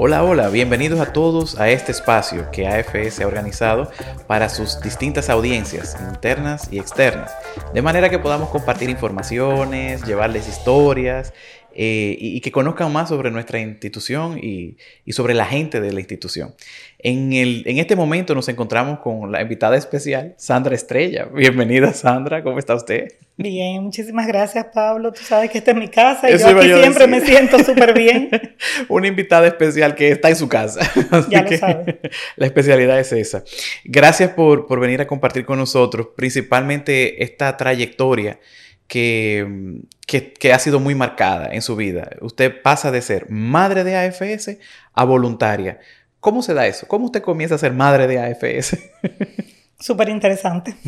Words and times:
Hola, 0.00 0.22
hola, 0.22 0.48
bienvenidos 0.48 1.00
a 1.00 1.12
todos 1.12 1.58
a 1.58 1.70
este 1.70 1.90
espacio 1.90 2.52
que 2.52 2.68
AFS 2.68 3.20
ha 3.20 3.26
organizado 3.26 3.90
para 4.28 4.48
sus 4.48 4.80
distintas 4.80 5.28
audiencias 5.28 5.96
internas 6.12 6.68
y 6.70 6.78
externas, 6.78 7.32
de 7.74 7.82
manera 7.82 8.08
que 8.08 8.20
podamos 8.20 8.48
compartir 8.50 8.90
informaciones, 8.90 10.04
llevarles 10.04 10.48
historias 10.48 11.32
eh, 11.80 12.16
y, 12.18 12.40
que 12.40 12.50
conozcan 12.50 12.92
más 12.92 13.08
sobre 13.08 13.30
nuestra 13.30 13.60
institución 13.60 14.36
y, 14.42 14.76
sobre 15.12 15.32
la 15.32 15.46
gente 15.46 15.80
de 15.80 15.92
la 15.92 16.00
institución. 16.00 16.56
En, 16.98 17.32
el, 17.32 17.62
en 17.66 17.78
este 17.78 17.94
momento 17.94 18.34
nos 18.34 18.48
encontramos 18.48 18.98
con 18.98 19.30
la 19.30 19.42
invitada 19.42 19.76
especial, 19.76 20.34
Sandra 20.38 20.74
Estrella. 20.74 21.28
Bienvenida, 21.32 21.92
Sandra, 21.92 22.42
¿cómo 22.42 22.58
está 22.58 22.74
usted? 22.74 23.12
Bien, 23.36 23.80
muchísimas 23.84 24.26
gracias, 24.26 24.66
Pablo. 24.74 25.12
Tú 25.12 25.20
sabes 25.22 25.50
que 25.50 25.58
esta 25.58 25.70
es 25.70 25.76
mi 25.76 25.86
casa 25.86 26.28
y 26.28 26.36
yo 26.36 26.48
aquí 26.48 26.66
siempre 26.66 27.06
me 27.06 27.20
siento 27.20 27.62
súper 27.62 27.94
bien. 27.94 28.28
Una 28.88 29.06
invitada 29.06 29.46
especial 29.46 29.94
que 29.94 30.10
está 30.10 30.30
en 30.30 30.36
su 30.36 30.48
casa. 30.48 30.80
ya 31.30 31.42
lo 31.48 31.56
sabes. 31.58 31.94
La 32.36 32.46
especialidad 32.46 32.98
es 32.98 33.12
esa. 33.12 33.44
Gracias 33.84 34.30
por, 34.30 34.66
por 34.66 34.80
venir 34.80 35.00
a 35.00 35.06
compartir 35.06 35.44
con 35.44 35.60
nosotros, 35.60 36.08
principalmente 36.16 37.22
esta 37.22 37.56
trayectoria 37.56 38.40
que, 38.88 39.82
que, 40.06 40.52
ha 40.52 40.58
sido 40.58 40.80
muy 40.80 40.94
marcada 40.94 41.50
en 41.52 41.62
su 41.62 41.76
vida. 41.76 42.10
Usted 42.22 42.62
pasa 42.62 42.90
de 42.90 43.02
ser 43.02 43.30
madre 43.30 43.84
de 43.84 43.96
AFS 43.96 44.58
a 44.94 45.04
voluntaria. 45.04 45.78
¿Cómo 46.20 46.42
se 46.42 46.54
da 46.54 46.66
eso? 46.66 46.88
¿Cómo 46.88 47.04
usted 47.06 47.22
comienza 47.22 47.54
a 47.54 47.58
ser 47.58 47.72
madre 47.72 48.06
de 48.06 48.18
AFS? 48.18 48.78
Súper 49.78 50.08
interesante. 50.08 50.74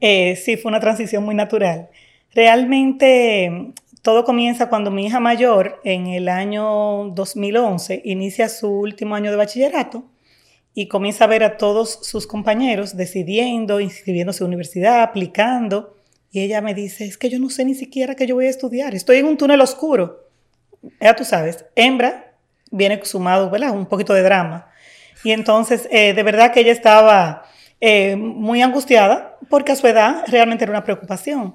Eh, 0.00 0.36
sí, 0.36 0.56
fue 0.56 0.70
una 0.70 0.80
transición 0.80 1.24
muy 1.24 1.34
natural. 1.34 1.88
Realmente 2.34 3.72
todo 4.02 4.24
comienza 4.24 4.68
cuando 4.68 4.90
mi 4.90 5.06
hija 5.06 5.18
mayor, 5.18 5.80
en 5.82 6.08
el 6.08 6.28
año 6.28 7.10
2011, 7.14 8.02
inicia 8.04 8.48
su 8.48 8.68
último 8.68 9.14
año 9.14 9.30
de 9.30 9.36
bachillerato 9.36 10.04
y 10.74 10.88
comienza 10.88 11.24
a 11.24 11.28
ver 11.28 11.42
a 11.42 11.56
todos 11.56 12.00
sus 12.02 12.26
compañeros 12.26 12.96
decidiendo, 12.96 13.80
inscribiéndose 13.80 14.44
a 14.44 14.46
universidad, 14.46 15.02
aplicando 15.02 15.93
y 16.34 16.40
ella 16.40 16.60
me 16.60 16.74
dice, 16.74 17.04
es 17.04 17.16
que 17.16 17.30
yo 17.30 17.38
no 17.38 17.48
sé 17.48 17.64
ni 17.64 17.76
siquiera 17.76 18.16
que 18.16 18.26
yo 18.26 18.34
voy 18.34 18.46
a 18.46 18.50
estudiar, 18.50 18.92
estoy 18.92 19.18
en 19.18 19.26
un 19.26 19.36
túnel 19.36 19.60
oscuro. 19.60 20.26
Ya 21.00 21.14
tú 21.14 21.24
sabes, 21.24 21.64
hembra 21.76 22.34
viene 22.72 23.00
sumado, 23.04 23.50
¿verdad? 23.50 23.70
Un 23.70 23.86
poquito 23.86 24.12
de 24.14 24.22
drama. 24.22 24.66
Y 25.22 25.30
entonces, 25.30 25.86
eh, 25.92 26.12
de 26.12 26.22
verdad 26.24 26.52
que 26.52 26.58
ella 26.58 26.72
estaba 26.72 27.44
eh, 27.80 28.16
muy 28.16 28.62
angustiada 28.62 29.38
porque 29.48 29.70
a 29.70 29.76
su 29.76 29.86
edad 29.86 30.24
realmente 30.26 30.64
era 30.64 30.72
una 30.72 30.82
preocupación. 30.82 31.54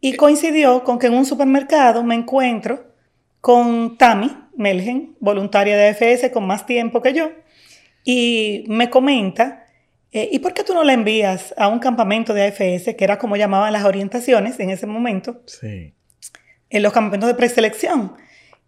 Y 0.00 0.14
coincidió 0.14 0.82
con 0.82 0.98
que 0.98 1.06
en 1.06 1.14
un 1.14 1.24
supermercado 1.24 2.02
me 2.02 2.16
encuentro 2.16 2.92
con 3.40 3.96
Tami 3.96 4.36
Melgen, 4.56 5.14
voluntaria 5.20 5.76
de 5.76 5.86
AFS 5.90 6.30
con 6.32 6.48
más 6.48 6.66
tiempo 6.66 7.00
que 7.00 7.12
yo, 7.12 7.30
y 8.02 8.64
me 8.66 8.90
comenta 8.90 9.59
eh, 10.12 10.28
¿Y 10.32 10.40
por 10.40 10.54
qué 10.54 10.64
tú 10.64 10.74
no 10.74 10.82
la 10.82 10.92
envías 10.92 11.54
a 11.56 11.68
un 11.68 11.78
campamento 11.78 12.34
de 12.34 12.46
AFS, 12.46 12.96
que 12.96 13.04
era 13.04 13.18
como 13.18 13.36
llamaban 13.36 13.72
las 13.72 13.84
orientaciones 13.84 14.58
en 14.58 14.70
ese 14.70 14.86
momento? 14.86 15.42
Sí. 15.46 15.94
En 16.68 16.82
los 16.82 16.92
campamentos 16.92 17.28
de 17.28 17.34
preselección, 17.34 18.14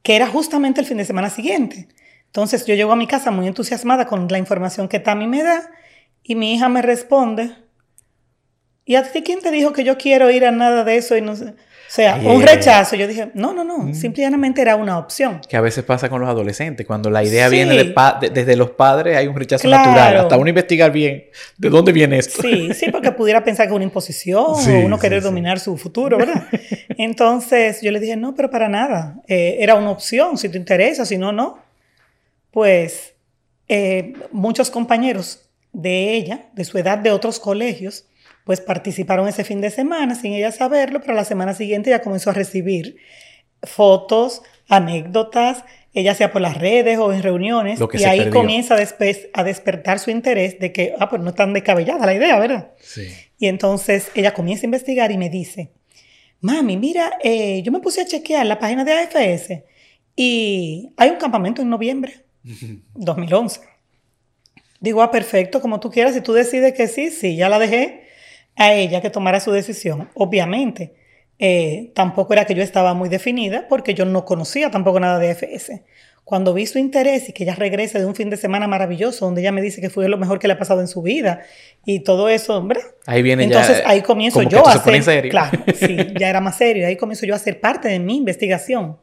que 0.03 0.15
era 0.15 0.29
justamente 0.29 0.81
el 0.81 0.87
fin 0.87 0.99
de 0.99 1.05
semana 1.05 1.31
siguiente. 1.31 1.89
Entonces 2.27 2.65
yo 2.65 2.75
llego 2.75 2.93
a 2.93 2.97
mi 2.97 3.07
casa 3.07 3.31
muy 3.31 3.47
entusiasmada 3.47 4.07
con 4.07 4.29
la 4.29 4.39
información 4.39 4.89
que 4.89 5.01
Tami 5.01 5.27
me 5.27 5.43
da 5.43 5.71
y 6.23 6.37
mi 6.37 6.55
hija 6.55 6.69
me 6.69 6.81
responde, 6.81 7.51
¿y 8.85 8.95
a 8.97 9.03
ti 9.03 9.23
quién 9.23 9.41
te 9.41 9.51
dijo 9.51 9.73
que 9.73 9.85
yo 9.85 9.97
quiero 9.99 10.31
ir 10.31 10.45
a 10.45 10.51
nada 10.51 10.85
de 10.85 10.97
eso? 10.97 11.17
Y 11.17 11.21
no 11.23 11.37
sé? 11.37 11.55
O 11.93 11.95
sea, 11.95 12.17
un 12.25 12.41
rechazo. 12.41 12.97
Yo 12.97 13.07
dije, 13.07 13.31
no, 13.35 13.53
no, 13.53 13.65
no, 13.65 13.81
mm. 13.81 13.95
simplemente 13.95 14.63
era 14.63 14.77
una 14.77 14.97
opción. 14.97 15.43
Que 15.47 15.59
a 15.59 15.61
veces 15.61 15.85
pasa 15.85 16.09
con 16.09 16.23
los 16.23 16.31
adolescentes. 16.31 16.87
Cuando 16.87 17.11
la 17.11 17.23
idea 17.23 17.51
viene 17.51 17.93
desde 18.33 18.57
los 18.57 18.71
padres, 18.71 19.15
hay 19.15 19.27
un 19.27 19.37
rechazo 19.37 19.69
natural. 19.69 20.17
Hasta 20.17 20.39
uno 20.39 20.49
investigar 20.49 20.91
bien 20.91 21.25
de 21.59 21.69
dónde 21.69 21.93
viene 21.93 22.17
esto. 22.17 22.41
Sí, 22.41 22.73
sí, 22.73 22.91
porque 22.91 23.13
pudiera 23.13 23.45
pensar 23.45 23.67
que 23.67 23.73
es 23.73 23.77
una 23.77 23.85
imposición 23.85 24.43
o 24.43 24.87
uno 24.87 24.99
querer 24.99 25.23
dominar 25.23 25.61
su 25.61 25.77
futuro, 25.77 26.17
¿verdad? 26.17 26.47
Entonces 26.97 27.83
yo 27.83 27.91
le 27.91 28.01
dije, 28.01 28.17
no, 28.17 28.35
pero 28.35 28.51
para 28.51 28.71
nada. 28.71 29.21
Eh, 29.29 29.59
era 29.61 29.75
una 29.75 29.91
opción, 29.91 30.39
si 30.39 30.49
te 30.49 30.57
interesa, 30.57 31.05
si 31.05 31.19
no, 31.19 31.31
no. 31.31 31.59
Pues 32.53 33.13
eh, 33.69 34.15
muchos 34.31 34.71
compañeros 34.71 35.51
de 35.75 36.15
ella, 36.15 36.47
de 36.55 36.65
su 36.65 36.79
edad, 36.79 36.97
de 36.97 37.11
otros 37.11 37.39
colegios, 37.39 38.07
pues 38.45 38.61
participaron 38.61 39.29
ese 39.29 39.45
fin 39.45 39.61
de 39.61 39.71
semana 39.71 40.15
sin 40.15 40.33
ella 40.33 40.53
saberlo, 40.53 41.01
pero 41.01 41.15
la 41.15 41.25
semana 41.25 41.55
siguiente 41.55 41.91
ya 41.91 42.03
comenzó 42.03 42.31
a 42.31 42.33
recibir 42.33 42.97
fotos, 43.63 44.43
anécdotas, 44.69 45.65
ella 45.95 46.15
sea 46.15 46.33
por 46.33 46.41
las 46.41 46.57
redes 46.57 46.99
o 46.99 47.13
en 47.13 47.23
reuniones, 47.23 47.79
y 47.93 48.05
ahí 48.05 48.31
comienza 48.31 48.75
después 48.77 49.29
a 49.35 49.45
despertar 49.45 49.99
su 49.99 50.11
interés 50.11 50.59
de 50.59 50.73
que, 50.73 50.95
ah, 50.99 51.09
pues 51.09 51.23
no 51.23 51.35
tan 51.35 51.53
descabellada 51.53 52.07
la 52.07 52.15
idea, 52.15 52.39
¿verdad? 52.39 52.73
Sí. 52.81 53.09
Y 53.39 53.47
entonces 53.47 54.11
ella 54.15 54.33
comienza 54.33 54.65
a 54.65 54.69
investigar 54.69 55.13
y 55.13 55.19
me 55.19 55.29
dice, 55.29 55.71
mami, 56.41 56.77
mira, 56.77 57.19
eh, 57.23 57.63
yo 57.63 57.71
me 57.73 57.81
puse 57.81 58.01
a 58.01 58.07
chequear 58.07 58.47
la 58.47 58.59
página 58.59 58.85
de 58.85 58.93
AFS 58.93 59.65
y 60.17 60.93
hay 60.97 61.11
un 61.11 61.17
campamento 61.17 61.63
en 61.63 61.69
noviembre, 61.69 62.25
2011. 62.95 63.61
Digo, 64.81 65.03
ah, 65.03 65.11
perfecto, 65.11 65.61
como 65.61 65.79
tú 65.79 65.91
quieras, 65.91 66.15
si 66.15 66.23
tú 66.23 66.33
decides 66.33 66.73
que 66.73 66.89
sí, 66.89 67.11
sí, 67.11 67.37
ya 67.37 67.49
la 67.49 67.61
dejé 67.61 68.02
a 68.57 68.73
ella 68.73 69.01
que 69.01 69.11
tomara 69.11 69.41
su 69.41 69.53
decisión. 69.53 70.09
Obviamente, 70.15 70.95
eh, 71.39 71.91
tampoco 71.95 72.33
era 72.33 72.45
que 72.45 72.55
yo 72.55 72.63
estaba 72.63 72.95
muy 72.95 73.09
definida 73.09 73.67
porque 73.69 73.95
yo 73.95 74.05
no 74.05 74.25
conocía 74.25 74.71
tampoco 74.71 75.01
nada 75.01 75.19
de 75.19 75.31
FS. 75.31 75.83
Cuando 76.25 76.55
vi 76.55 76.67
su 76.67 76.79
interés 76.79 77.29
y 77.29 77.33
que 77.33 77.43
ella 77.43 77.57
regrese 77.57 77.99
de 77.99 78.07
un 78.07 78.15
fin 78.15 78.31
de 78.31 78.37
semana 78.37 78.69
maravilloso, 78.69 79.25
donde 79.25 79.41
ella 79.41 79.51
me 79.51 79.61
dice 79.61 79.81
que 79.81 79.91
fue 79.91 80.09
lo 80.09 80.19
mejor 80.19 80.39
que 80.39 80.47
le 80.47 80.55
ha 80.55 80.59
pasado 80.59 80.81
en 80.81 80.87
su 80.87 81.03
vida 81.03 81.41
y 81.85 82.01
todo 82.01 82.29
eso, 82.29 82.57
hombre. 82.57 82.81
Ahí 83.07 83.23
viene 83.23 83.43
Entonces 83.43 83.83
ahí 83.85 84.03
comienzo 84.03 84.41
yo 84.43 84.65
a 84.65 84.75
hacer. 84.75 85.03
Serio. 85.03 85.31
Claro, 85.33 85.59
sí, 85.75 85.97
ya 86.19 86.31
era 86.31 86.41
más 86.41 86.57
serio. 86.57 86.87
Ahí 86.87 86.97
comienzo 86.97 87.27
yo 87.27 87.35
a 87.35 87.39
ser 87.39 87.61
parte 87.61 87.89
de 87.89 87.99
mi 87.99 88.19
investigación. 88.19 88.99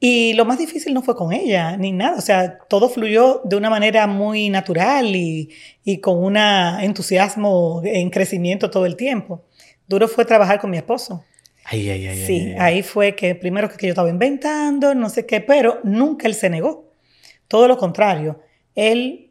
Y 0.00 0.34
lo 0.34 0.44
más 0.44 0.58
difícil 0.58 0.92
no 0.92 1.02
fue 1.02 1.16
con 1.16 1.32
ella, 1.32 1.76
ni 1.76 1.92
nada. 1.92 2.18
O 2.18 2.20
sea, 2.20 2.58
todo 2.68 2.88
fluyó 2.88 3.40
de 3.44 3.56
una 3.56 3.70
manera 3.70 4.06
muy 4.06 4.50
natural 4.50 5.14
y, 5.16 5.50
con 6.02 6.22
un 6.22 6.36
entusiasmo 6.36 7.80
en 7.84 8.10
crecimiento 8.10 8.70
todo 8.70 8.86
el 8.86 8.96
tiempo. 8.96 9.44
Duro 9.86 10.08
fue 10.08 10.24
trabajar 10.24 10.60
con 10.60 10.70
mi 10.70 10.76
esposo. 10.76 11.24
Ay, 11.64 11.88
ay, 11.88 12.06
ay, 12.06 12.26
sí, 12.26 12.54
ahí 12.58 12.82
fue 12.82 13.16
que 13.16 13.34
primero 13.34 13.70
que 13.70 13.86
yo 13.86 13.92
estaba 13.92 14.10
inventando, 14.10 14.94
no 14.94 15.08
sé 15.08 15.24
qué, 15.24 15.40
pero 15.40 15.80
nunca 15.82 16.28
él 16.28 16.34
se 16.34 16.50
negó. 16.50 16.92
Todo 17.48 17.68
lo 17.68 17.78
contrario. 17.78 18.40
Él 18.74 19.30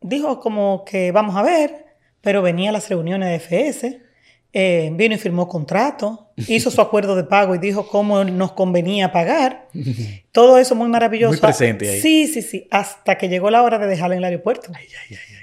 dijo 0.00 0.40
como 0.40 0.84
que 0.86 1.12
vamos 1.12 1.36
a 1.36 1.42
ver, 1.42 1.84
pero 2.22 2.40
venía 2.40 2.70
a 2.70 2.72
las 2.72 2.88
reuniones 2.88 3.28
de 3.28 3.34
FS 3.34 4.08
eh, 4.52 4.90
vino 4.94 5.14
y 5.14 5.18
firmó 5.18 5.46
contrato, 5.46 6.27
hizo 6.46 6.70
su 6.70 6.80
acuerdo 6.80 7.16
de 7.16 7.24
pago 7.24 7.54
y 7.54 7.58
dijo 7.58 7.88
cómo 7.88 8.24
nos 8.24 8.52
convenía 8.52 9.12
pagar. 9.12 9.68
Todo 10.32 10.58
eso 10.58 10.74
muy 10.74 10.88
maravilloso. 10.88 11.32
Muy 11.32 11.40
presente 11.40 11.88
ahí. 11.88 12.00
Sí, 12.00 12.26
sí, 12.28 12.42
sí, 12.42 12.68
hasta 12.70 13.18
que 13.18 13.28
llegó 13.28 13.50
la 13.50 13.62
hora 13.62 13.78
de 13.78 13.86
dejarla 13.86 14.14
en 14.14 14.18
el 14.18 14.24
aeropuerto. 14.24 14.70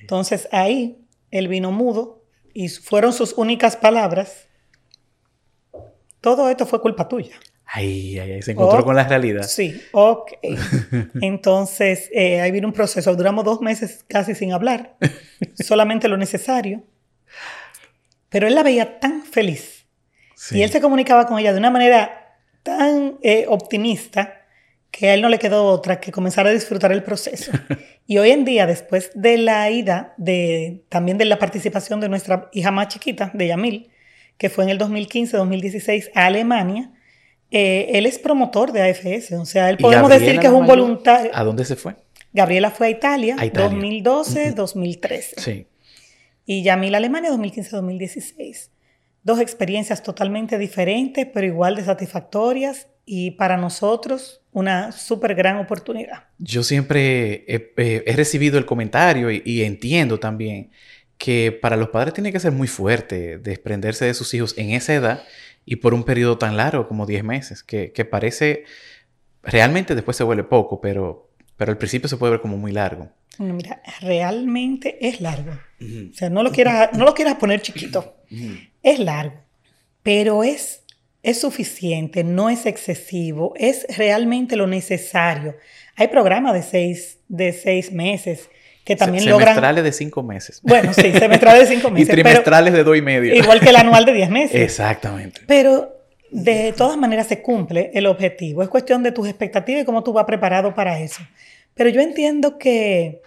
Entonces 0.01 0.47
ahí 0.51 0.97
él 1.31 1.47
vino 1.47 1.71
mudo 1.71 2.23
y 2.53 2.69
fueron 2.69 3.11
sus 3.11 3.33
únicas 3.33 3.75
palabras. 3.75 4.47
Todo 6.21 6.49
esto 6.49 6.65
fue 6.65 6.81
culpa 6.81 7.07
tuya. 7.07 7.35
Ay, 7.65 8.19
ay, 8.19 8.31
ay, 8.33 8.41
se 8.41 8.51
encontró 8.51 8.83
con 8.85 8.95
la 8.95 9.03
realidad. 9.03 9.43
Sí, 9.43 9.81
ok. 9.91 10.31
Entonces, 11.21 12.09
eh, 12.13 12.39
ahí 12.39 12.51
vino 12.51 12.67
un 12.67 12.73
proceso. 12.73 13.15
Duramos 13.15 13.43
dos 13.43 13.59
meses 13.59 14.05
casi 14.07 14.35
sin 14.35 14.53
hablar, 14.53 14.95
solamente 15.55 16.07
lo 16.07 16.15
necesario. 16.17 16.83
Pero 18.29 18.47
él 18.47 18.55
la 18.55 18.63
veía 18.63 18.99
tan 18.99 19.23
feliz. 19.23 19.74
Y 20.51 20.61
él 20.61 20.69
se 20.69 20.81
comunicaba 20.81 21.25
con 21.25 21.39
ella 21.39 21.53
de 21.53 21.59
una 21.59 21.71
manera 21.71 22.37
tan 22.63 23.17
eh, 23.21 23.45
optimista 23.47 24.41
que 24.91 25.09
a 25.09 25.13
él 25.13 25.21
no 25.21 25.29
le 25.29 25.39
quedó 25.39 25.65
otra 25.65 25.99
que 25.99 26.11
comenzar 26.11 26.47
a 26.47 26.51
disfrutar 26.51 26.91
el 26.91 27.03
proceso. 27.03 27.51
y 28.07 28.17
hoy 28.17 28.31
en 28.31 28.45
día, 28.45 28.65
después 28.65 29.11
de 29.13 29.37
la 29.37 29.69
ida, 29.69 30.13
de, 30.17 30.83
también 30.89 31.17
de 31.17 31.25
la 31.25 31.37
participación 31.37 31.99
de 31.99 32.09
nuestra 32.09 32.49
hija 32.53 32.71
más 32.71 32.87
chiquita, 32.89 33.31
de 33.33 33.47
Yamil, 33.47 33.89
que 34.37 34.49
fue 34.49 34.63
en 34.63 34.69
el 34.69 34.79
2015-2016 34.79 36.11
a 36.13 36.25
Alemania, 36.25 36.91
eh, 37.51 37.91
él 37.93 38.05
es 38.05 38.19
promotor 38.19 38.71
de 38.71 38.89
AFS. 38.89 39.33
O 39.33 39.45
sea, 39.45 39.69
él 39.69 39.77
podemos 39.77 40.09
decir 40.09 40.39
que 40.39 40.47
es 40.47 40.53
un 40.53 40.65
voluntario. 40.65 41.31
¿A 41.33 41.43
dónde 41.43 41.65
se 41.65 41.75
fue? 41.75 41.95
Gabriela 42.33 42.71
fue 42.71 42.87
a 42.87 42.89
Italia, 42.89 43.35
2012-2013. 43.37 45.35
Sí 45.37 45.67
y 46.45 46.63
Yamil 46.63 46.95
Alemania 46.95 47.31
2015-2016. 47.31 48.69
Dos 49.25 49.39
experiencias 49.39 50.03
totalmente 50.03 50.59
diferentes, 50.59 51.27
pero 51.33 51.47
igual 51.47 51.75
de 51.75 51.83
satisfactorias 51.83 52.89
y 53.07 53.31
para 53.31 53.57
nosotros 53.57 54.43
una 54.51 54.91
súper 54.91 55.33
gran 55.33 55.57
oportunidad. 55.57 56.25
Yo 56.37 56.61
siempre 56.61 57.43
he, 57.47 58.13
recibido 58.15 58.59
el 58.59 58.67
comentario 58.67 59.31
y, 59.31 59.63
entiendo 59.63 60.19
también 60.19 60.69
que 61.17 61.51
para 61.51 61.75
los 61.75 61.89
padres 61.89 62.13
tiene 62.13 62.31
que 62.31 62.39
ser 62.39 62.51
muy 62.51 62.67
fuerte 62.67 63.39
desprenderse 63.39 64.05
de 64.05 64.13
sus 64.13 64.31
hijos 64.35 64.55
en 64.59 64.69
esa 64.69 64.93
edad 64.93 65.23
y 65.65 65.77
por 65.77 65.95
un 65.95 66.03
periodo 66.03 66.37
tan 66.37 66.55
largo 66.55 66.87
como 66.87 67.07
10 67.07 67.23
meses, 67.23 67.63
que, 67.63 67.91
que, 67.93 68.05
parece, 68.05 68.65
realmente 69.41 69.95
después 69.95 70.15
se 70.17 70.23
vuelve 70.23 70.43
poco, 70.43 70.79
pero, 70.79 71.31
pero 71.57 71.71
al 71.71 71.79
principio 71.79 72.07
se 72.07 72.17
puede 72.17 72.33
ver 72.33 72.41
como 72.41 72.57
muy 72.57 72.71
largo. 72.71 73.09
Mira, 73.39 73.81
realmente 74.01 74.97
es 75.01 75.19
largo. 75.19 75.51
O 75.81 76.13
sea, 76.13 76.29
no 76.29 76.43
lo 76.43 76.51
quieras, 76.51 76.91
no 76.93 77.05
lo 77.05 77.13
quieras 77.13 77.35
poner 77.35 77.61
chiquito. 77.61 78.15
Es 78.81 78.99
largo, 78.99 79.35
pero 80.03 80.43
es, 80.43 80.83
es 81.23 81.41
suficiente, 81.41 82.23
no 82.23 82.49
es 82.49 82.65
excesivo, 82.65 83.53
es 83.57 83.85
realmente 83.97 84.55
lo 84.55 84.67
necesario. 84.67 85.55
Hay 85.95 86.07
programas 86.07 86.53
de 86.53 86.63
seis, 86.63 87.19
de 87.27 87.53
seis 87.53 87.91
meses 87.91 88.49
que 88.85 88.95
también 88.95 89.25
logran... 89.25 89.55
Semestrales 89.55 89.83
de 89.83 89.91
cinco 89.91 90.23
meses. 90.23 90.59
Bueno, 90.61 90.93
sí, 90.93 91.11
semestrales 91.11 91.67
de 91.67 91.75
cinco 91.75 91.89
meses. 91.91 92.07
y 92.07 92.11
trimestrales 92.11 92.73
de 92.73 92.83
dos 92.83 92.95
y 92.95 93.01
medio. 93.01 93.33
Igual 93.33 93.59
que 93.59 93.69
el 93.69 93.75
anual 93.75 94.05
de 94.05 94.13
diez 94.13 94.29
meses. 94.29 94.61
Exactamente. 94.61 95.41
Pero 95.47 95.95
de 96.29 96.73
todas 96.73 96.97
maneras 96.97 97.27
se 97.27 97.41
cumple 97.41 97.91
el 97.93 98.05
objetivo. 98.05 98.61
Es 98.61 98.69
cuestión 98.69 99.01
de 99.03 99.11
tus 99.11 99.27
expectativas 99.27 99.83
y 99.83 99.85
cómo 99.85 100.03
tú 100.03 100.13
vas 100.13 100.25
preparado 100.25 100.73
para 100.75 100.99
eso. 100.99 101.21
Pero 101.73 101.89
yo 101.89 102.01
entiendo 102.01 102.57
que, 102.57 103.21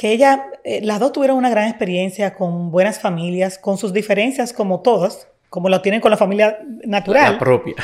que 0.00 0.12
ella, 0.12 0.46
eh, 0.64 0.80
las 0.82 0.98
dos 0.98 1.12
tuvieron 1.12 1.36
una 1.36 1.50
gran 1.50 1.68
experiencia 1.68 2.32
con 2.32 2.70
buenas 2.70 2.98
familias, 2.98 3.58
con 3.58 3.76
sus 3.76 3.92
diferencias 3.92 4.54
como 4.54 4.80
todas, 4.80 5.28
como 5.50 5.68
lo 5.68 5.82
tienen 5.82 6.00
con 6.00 6.10
la 6.10 6.16
familia 6.16 6.58
natural. 6.86 7.34
La 7.34 7.38
propia. 7.38 7.74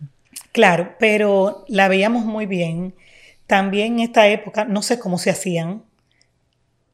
claro, 0.52 0.94
pero 0.98 1.66
la 1.68 1.88
veíamos 1.88 2.24
muy 2.24 2.46
bien. 2.46 2.94
También 3.46 3.92
en 3.92 4.00
esta 4.00 4.26
época, 4.26 4.64
no 4.64 4.80
sé 4.80 4.98
cómo 4.98 5.18
se 5.18 5.28
hacían, 5.28 5.82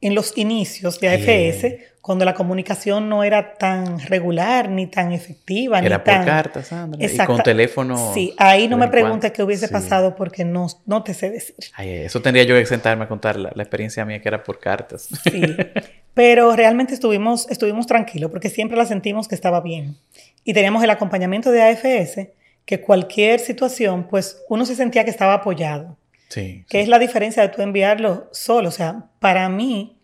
en 0.03 0.15
los 0.15 0.37
inicios 0.37 0.99
de 0.99 1.09
AFS, 1.09 1.93
cuando 2.01 2.25
la 2.25 2.33
comunicación 2.33 3.07
no 3.07 3.23
era 3.23 3.53
tan 3.53 3.97
regular 3.99 4.69
ni 4.69 4.87
tan 4.87 5.13
efectiva. 5.13 5.79
Era 5.79 5.97
ni 5.97 6.03
por 6.03 6.13
tan... 6.13 6.25
cartas, 6.25 6.67
Sandra. 6.67 7.01
Y 7.01 7.17
con 7.25 7.41
teléfono. 7.41 8.13
Sí, 8.13 8.33
ahí 8.37 8.67
no 8.67 8.77
me 8.77 8.89
preguntes 8.89 9.31
qué 9.31 9.41
hubiese 9.41 9.67
sí. 9.67 9.73
pasado 9.73 10.13
porque 10.13 10.43
no, 10.43 10.67
no 10.85 11.03
te 11.03 11.13
sé 11.13 11.29
decir. 11.29 11.55
Ay, 11.75 11.89
eso 11.89 12.21
tendría 12.21 12.43
yo 12.43 12.55
que 12.55 12.65
sentarme 12.65 13.05
a 13.05 13.07
contar 13.07 13.37
la, 13.37 13.53
la, 13.55 13.63
experiencia 13.63 14.03
mía 14.03 14.21
que 14.21 14.27
era 14.27 14.43
por 14.43 14.59
cartas. 14.59 15.07
Sí, 15.23 15.41
pero 16.13 16.53
realmente 16.53 16.93
estuvimos, 16.93 17.49
estuvimos 17.49 17.87
tranquilos 17.87 18.29
porque 18.29 18.49
siempre 18.49 18.77
la 18.77 18.85
sentimos 18.85 19.29
que 19.29 19.35
estaba 19.35 19.61
bien. 19.61 19.95
Y 20.43 20.53
teníamos 20.53 20.83
el 20.83 20.89
acompañamiento 20.89 21.51
de 21.51 21.61
AFS, 21.61 22.27
que 22.65 22.81
cualquier 22.81 23.39
situación, 23.39 24.07
pues 24.09 24.43
uno 24.49 24.65
se 24.65 24.75
sentía 24.75 25.05
que 25.05 25.11
estaba 25.11 25.35
apoyado. 25.35 25.97
Sí, 26.33 26.65
sí. 26.67 26.77
es 26.77 26.87
la 26.87 26.99
diferencia 26.99 27.43
de 27.43 27.49
tú 27.49 27.61
enviarlo 27.61 28.27
solo. 28.31 28.69
O 28.69 28.71
sea, 28.71 29.05
para 29.19 29.47
mí, 29.49 29.97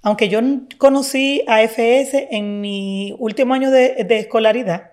aunque 0.00 0.28
yo 0.28 0.40
conocí 0.78 1.44
a 1.46 1.62
FS 1.62 2.28
en 2.30 2.60
mi 2.60 3.14
último 3.18 3.54
año 3.54 3.70
de, 3.70 4.04
de 4.04 4.18
escolaridad, 4.18 4.92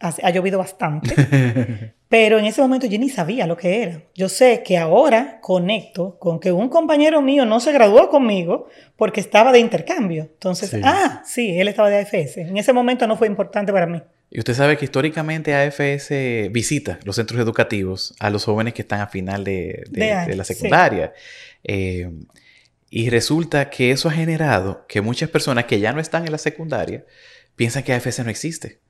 ha, 0.00 0.12
ha, 0.22 0.30
llovido 0.30 0.58
bastante, 0.58 1.14
pero 2.08 2.38
en 2.38 2.46
ese 2.46 2.60
momento 2.60 2.86
yo 2.86 2.98
ni 2.98 3.08
sabía 3.08 3.46
lo 3.46 3.56
que 3.56 3.82
era. 3.82 4.02
Yo 4.16 4.28
sé 4.28 4.64
que 4.64 4.76
ahora 4.76 5.38
conecto 5.40 6.18
con 6.18 6.40
que 6.40 6.50
un 6.50 6.68
compañero 6.68 7.22
mío 7.22 7.46
no 7.46 7.60
se 7.60 7.72
graduó 7.72 8.08
conmigo 8.08 8.66
porque 8.96 9.20
estaba 9.20 9.52
de 9.52 9.60
intercambio. 9.60 10.24
Entonces, 10.24 10.70
sí. 10.70 10.80
ah, 10.82 11.22
sí, 11.24 11.58
él 11.58 11.68
estaba 11.68 11.88
de 11.88 11.98
AFS. 11.98 12.38
En 12.38 12.56
ese 12.56 12.72
momento 12.72 13.06
no 13.06 13.16
fue 13.16 13.28
importante 13.28 13.72
para 13.72 13.86
mí. 13.86 14.02
Y 14.34 14.38
usted 14.38 14.54
sabe 14.54 14.78
que 14.78 14.86
históricamente 14.86 15.54
AFS 15.54 16.08
visita 16.50 16.98
los 17.04 17.16
centros 17.16 17.38
educativos 17.38 18.14
a 18.18 18.30
los 18.30 18.46
jóvenes 18.46 18.72
que 18.72 18.80
están 18.80 19.02
a 19.02 19.08
final 19.08 19.44
de, 19.44 19.84
de, 19.90 20.06
de, 20.06 20.26
de 20.28 20.36
la 20.36 20.44
secundaria. 20.44 21.12
Sí. 21.14 21.60
Eh, 21.64 22.10
y 22.88 23.10
resulta 23.10 23.68
que 23.68 23.90
eso 23.90 24.08
ha 24.08 24.12
generado 24.12 24.86
que 24.88 25.02
muchas 25.02 25.28
personas 25.28 25.66
que 25.66 25.80
ya 25.80 25.92
no 25.92 26.00
están 26.00 26.24
en 26.24 26.32
la 26.32 26.38
secundaria 26.38 27.04
piensan 27.56 27.82
que 27.82 27.92
AFS 27.92 28.24
no 28.24 28.30
existe. 28.30 28.80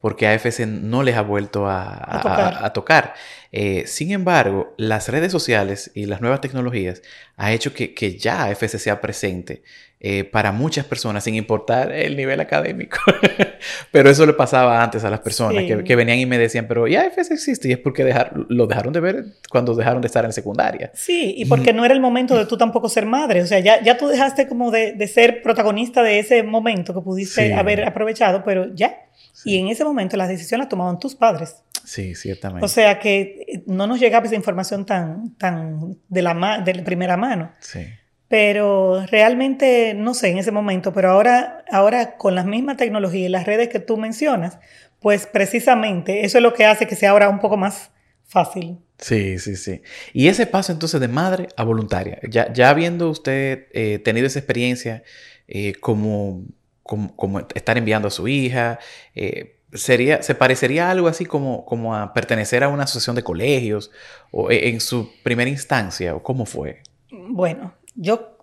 Porque 0.00 0.28
AFS 0.28 0.66
no 0.66 1.02
les 1.02 1.16
ha 1.16 1.22
vuelto 1.22 1.66
a, 1.66 1.88
a, 1.88 2.18
a 2.18 2.22
tocar. 2.22 2.64
A, 2.64 2.72
tocar. 2.72 3.14
Eh, 3.50 3.84
sin 3.86 4.12
embargo, 4.12 4.74
las 4.76 5.08
redes 5.08 5.32
sociales 5.32 5.90
y 5.94 6.06
las 6.06 6.20
nuevas 6.20 6.40
tecnologías 6.40 7.02
ha 7.36 7.52
hecho 7.52 7.72
que, 7.72 7.94
que 7.94 8.18
ya 8.18 8.44
AFS 8.44 8.80
sea 8.80 9.00
presente 9.00 9.62
eh, 9.98 10.24
para 10.24 10.52
muchas 10.52 10.84
personas, 10.84 11.24
sin 11.24 11.36
importar 11.36 11.90
el 11.90 12.18
nivel 12.18 12.38
académico. 12.38 12.98
pero 13.90 14.10
eso 14.10 14.26
le 14.26 14.34
pasaba 14.34 14.82
antes 14.82 15.02
a 15.04 15.10
las 15.10 15.20
personas 15.20 15.62
sí. 15.62 15.68
que, 15.68 15.84
que, 15.84 15.96
venían 15.96 16.18
y 16.18 16.26
me 16.26 16.36
decían, 16.36 16.66
pero 16.68 16.86
ya 16.86 17.00
AFS 17.06 17.30
existe 17.30 17.68
y 17.68 17.72
es 17.72 17.78
porque 17.78 18.04
dejar, 18.04 18.32
lo 18.48 18.66
dejaron 18.66 18.92
de 18.92 19.00
ver 19.00 19.24
cuando 19.50 19.74
dejaron 19.74 20.02
de 20.02 20.06
estar 20.06 20.26
en 20.26 20.34
secundaria. 20.34 20.90
Sí, 20.92 21.34
y 21.38 21.46
porque 21.46 21.72
no 21.72 21.82
era 21.82 21.94
el 21.94 22.00
momento 22.00 22.36
de 22.36 22.44
tú 22.44 22.58
tampoco 22.58 22.90
ser 22.90 23.06
madre. 23.06 23.40
O 23.40 23.46
sea, 23.46 23.58
ya, 23.60 23.82
ya 23.82 23.96
tú 23.96 24.06
dejaste 24.06 24.46
como 24.46 24.70
de, 24.70 24.92
de 24.92 25.08
ser 25.08 25.40
protagonista 25.42 26.02
de 26.02 26.18
ese 26.18 26.42
momento 26.42 26.92
que 26.92 27.00
pudiste 27.00 27.46
sí. 27.46 27.52
haber 27.52 27.84
aprovechado, 27.84 28.44
pero 28.44 28.74
ya. 28.74 28.98
Sí. 29.36 29.50
Y 29.50 29.58
en 29.58 29.68
ese 29.68 29.84
momento 29.84 30.16
las 30.16 30.28
decisiones 30.28 30.64
las 30.64 30.68
tomaban 30.70 30.98
tus 30.98 31.14
padres. 31.14 31.56
Sí, 31.84 32.14
ciertamente. 32.14 32.64
O 32.64 32.68
sea 32.68 32.98
que 32.98 33.62
no 33.66 33.86
nos 33.86 34.00
llegaba 34.00 34.24
esa 34.24 34.34
información 34.34 34.86
tan, 34.86 35.36
tan 35.36 35.98
de, 36.08 36.22
la 36.22 36.62
de 36.64 36.74
la 36.74 36.84
primera 36.84 37.18
mano. 37.18 37.52
Sí. 37.60 37.80
Pero 38.28 39.04
realmente, 39.06 39.94
no 39.94 40.14
sé, 40.14 40.30
en 40.30 40.38
ese 40.38 40.50
momento, 40.50 40.92
pero 40.92 41.10
ahora, 41.10 41.64
ahora 41.70 42.16
con 42.16 42.34
la 42.34 42.44
misma 42.44 42.76
tecnología 42.76 43.26
y 43.26 43.28
las 43.28 43.46
redes 43.46 43.68
que 43.68 43.78
tú 43.78 43.98
mencionas, 43.98 44.58
pues 45.00 45.26
precisamente 45.26 46.24
eso 46.24 46.38
es 46.38 46.42
lo 46.42 46.54
que 46.54 46.64
hace 46.64 46.86
que 46.86 46.96
sea 46.96 47.10
ahora 47.10 47.28
un 47.28 47.38
poco 47.38 47.56
más 47.56 47.90
fácil. 48.24 48.78
Sí, 48.98 49.38
sí, 49.38 49.54
sí. 49.54 49.82
Y 50.12 50.28
ese 50.28 50.46
paso 50.46 50.72
entonces 50.72 51.00
de 51.00 51.08
madre 51.08 51.48
a 51.56 51.62
voluntaria, 51.62 52.18
ya, 52.28 52.52
ya 52.52 52.70
habiendo 52.70 53.10
usted 53.10 53.66
eh, 53.72 54.00
tenido 54.00 54.26
esa 54.26 54.38
experiencia 54.38 55.04
eh, 55.46 55.74
como, 55.74 56.44
como, 56.86 57.14
como, 57.16 57.40
estar 57.40 57.76
enviando 57.76 58.08
a 58.08 58.10
su 58.10 58.28
hija, 58.28 58.78
eh, 59.14 59.56
sería, 59.72 60.22
¿se 60.22 60.34
parecería 60.34 60.90
algo 60.90 61.08
así 61.08 61.26
como, 61.26 61.64
como 61.64 61.94
a 61.94 62.12
pertenecer 62.14 62.64
a 62.64 62.68
una 62.68 62.84
asociación 62.84 63.16
de 63.16 63.22
colegios 63.22 63.90
o 64.30 64.50
eh, 64.50 64.68
en 64.68 64.80
su 64.80 65.10
primera 65.22 65.50
instancia 65.50 66.14
o 66.14 66.22
cómo 66.22 66.46
fue? 66.46 66.82
Bueno, 67.10 67.74
yo 67.94 68.38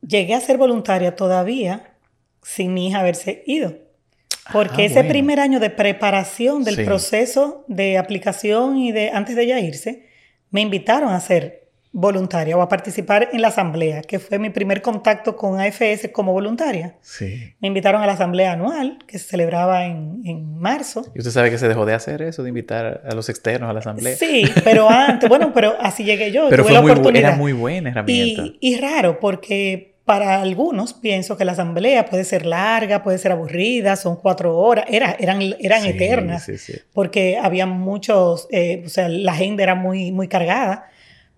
llegué 0.00 0.34
a 0.34 0.40
ser 0.40 0.58
voluntaria 0.58 1.16
todavía 1.16 1.94
sin 2.42 2.74
mi 2.74 2.88
hija 2.88 3.00
haberse 3.00 3.42
ido. 3.46 3.76
Porque 4.52 4.82
ah, 4.82 4.86
ese 4.86 4.94
bueno. 4.96 5.08
primer 5.10 5.40
año 5.40 5.60
de 5.60 5.70
preparación 5.70 6.64
del 6.64 6.76
sí. 6.76 6.84
proceso 6.84 7.64
de 7.68 7.96
aplicación 7.96 8.76
y 8.76 8.90
de 8.90 9.10
antes 9.10 9.36
de 9.36 9.44
ella 9.44 9.60
irse, 9.60 10.08
me 10.50 10.60
invitaron 10.60 11.12
a 11.12 11.20
ser 11.20 11.61
voluntaria 11.92 12.56
o 12.56 12.62
a 12.62 12.68
participar 12.68 13.28
en 13.32 13.42
la 13.42 13.48
asamblea, 13.48 14.00
que 14.02 14.18
fue 14.18 14.38
mi 14.38 14.50
primer 14.50 14.80
contacto 14.80 15.36
con 15.36 15.60
AFS 15.60 16.08
como 16.12 16.32
voluntaria. 16.32 16.96
Sí. 17.02 17.54
Me 17.60 17.68
invitaron 17.68 18.02
a 18.02 18.06
la 18.06 18.14
asamblea 18.14 18.52
anual, 18.52 18.98
que 19.06 19.18
se 19.18 19.28
celebraba 19.28 19.84
en, 19.84 20.22
en, 20.24 20.58
marzo. 20.58 21.04
¿Y 21.14 21.18
usted 21.18 21.30
sabe 21.30 21.50
que 21.50 21.58
se 21.58 21.68
dejó 21.68 21.84
de 21.84 21.94
hacer 21.94 22.22
eso, 22.22 22.42
de 22.42 22.48
invitar 22.48 23.02
a 23.04 23.14
los 23.14 23.28
externos 23.28 23.68
a 23.68 23.72
la 23.72 23.80
asamblea? 23.80 24.16
Sí, 24.16 24.44
pero 24.64 24.88
antes, 24.90 25.28
bueno, 25.28 25.52
pero 25.52 25.74
así 25.80 26.04
llegué 26.04 26.32
yo. 26.32 26.48
Pero 26.48 26.62
tuve 26.62 26.74
fue 26.74 26.92
la 26.92 27.00
muy, 27.00 27.18
era 27.18 27.36
muy 27.36 27.52
buena 27.52 27.90
herramienta. 27.90 28.42
Y, 28.42 28.58
y 28.60 28.76
raro, 28.78 29.20
porque 29.20 29.92
para 30.04 30.40
algunos 30.40 30.94
pienso 30.94 31.36
que 31.36 31.44
la 31.44 31.52
asamblea 31.52 32.06
puede 32.06 32.24
ser 32.24 32.44
larga, 32.44 33.02
puede 33.02 33.18
ser 33.18 33.32
aburrida, 33.32 33.96
son 33.96 34.16
cuatro 34.16 34.56
horas, 34.56 34.86
era, 34.88 35.16
eran, 35.18 35.40
eran 35.60 35.82
sí, 35.82 35.88
eternas, 35.88 36.44
sí. 36.44 36.74
porque 36.92 37.38
había 37.38 37.66
muchos, 37.66 38.48
eh, 38.50 38.82
o 38.84 38.88
sea, 38.88 39.08
la 39.08 39.32
agenda 39.32 39.62
era 39.62 39.74
muy, 39.74 40.10
muy 40.10 40.26
cargada, 40.26 40.88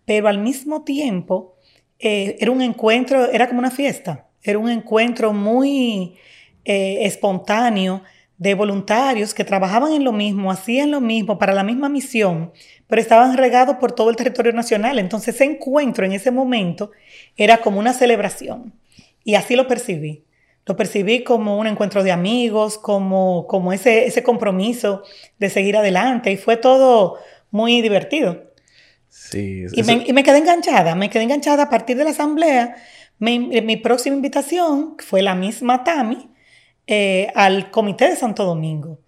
pero 0.05 0.29
al 0.29 0.39
mismo 0.39 0.85
tiempo 0.85 1.57
eh, 1.99 2.37
era 2.41 2.51
un 2.51 2.63
encuentro, 2.63 3.31
era 3.31 3.47
como 3.49 3.61
una 3.61 3.71
fiesta, 3.71 4.29
era 4.43 4.59
un 4.59 4.71
encuentro 4.71 5.33
muy 5.33 6.17
eh, 6.65 6.99
espontáneo 7.03 8.03
de 8.37 8.55
voluntarios 8.55 9.33
que 9.33 9.45
trabajaban 9.45 9.93
en 9.93 10.05
lo 10.05 10.13
mismo, 10.13 10.51
hacían 10.51 10.91
lo 10.91 11.01
mismo 11.01 11.39
para 11.39 11.55
la 11.55 11.63
misma 11.63 11.89
misión, 11.89 12.53
pero 12.89 13.01
estaban 13.01 13.37
regados 13.37 13.77
por 13.77 13.93
todo 13.93 14.11
el 14.11 14.17
territorio 14.17 14.53
nacional. 14.53 14.99
Entonces 14.99 15.35
ese 15.35 15.45
encuentro 15.45 16.05
en 16.05 16.13
ese 16.13 16.31
momento 16.31 16.91
era 17.37 17.59
como 17.59 17.79
una 17.79 17.93
celebración 17.93 18.75
y 19.23 19.37
así 19.37 19.57
lo 19.57 19.67
percibí. 19.67 20.25
Lo 20.67 20.77
percibí 20.77 21.25
como 21.25 21.59
un 21.59 21.67
encuentro 21.67 22.03
de 22.03 22.13
amigos, 22.13 22.79
como, 22.79 23.47
como 23.47 23.73
ese, 23.73 24.07
ese 24.07 24.23
compromiso 24.23 25.03
de 25.39 25.51
seguir 25.51 25.77
adelante 25.77 26.33
y 26.33 26.37
fue 26.37 26.57
todo 26.57 27.19
muy 27.51 27.83
divertido. 27.83 28.54
Sí, 29.17 29.67
y, 29.73 29.83
me, 29.85 30.05
y, 30.07 30.13
me, 30.13 30.25
quedé 30.25 30.39
enganchada, 30.39 30.97
me 30.97 31.09
quedé 31.09 31.23
enganchada 31.23 31.63
a 31.63 31.71
partir 31.71 31.97
de 31.97 32.03
la 32.03 32.11
asamblea. 32.11 32.75
Mi, 33.21 33.39
mi 33.39 33.77
próxima 33.77 34.17
invitación 34.17 34.97
fue 34.99 35.23
la 35.23 35.37
misma 35.37 35.85
Tami 35.85 36.31
eh, 36.89 37.29
al 37.37 37.71
Comité 37.71 38.11
de 38.11 38.17
Santo 38.17 38.45
Domingo, 38.45 38.99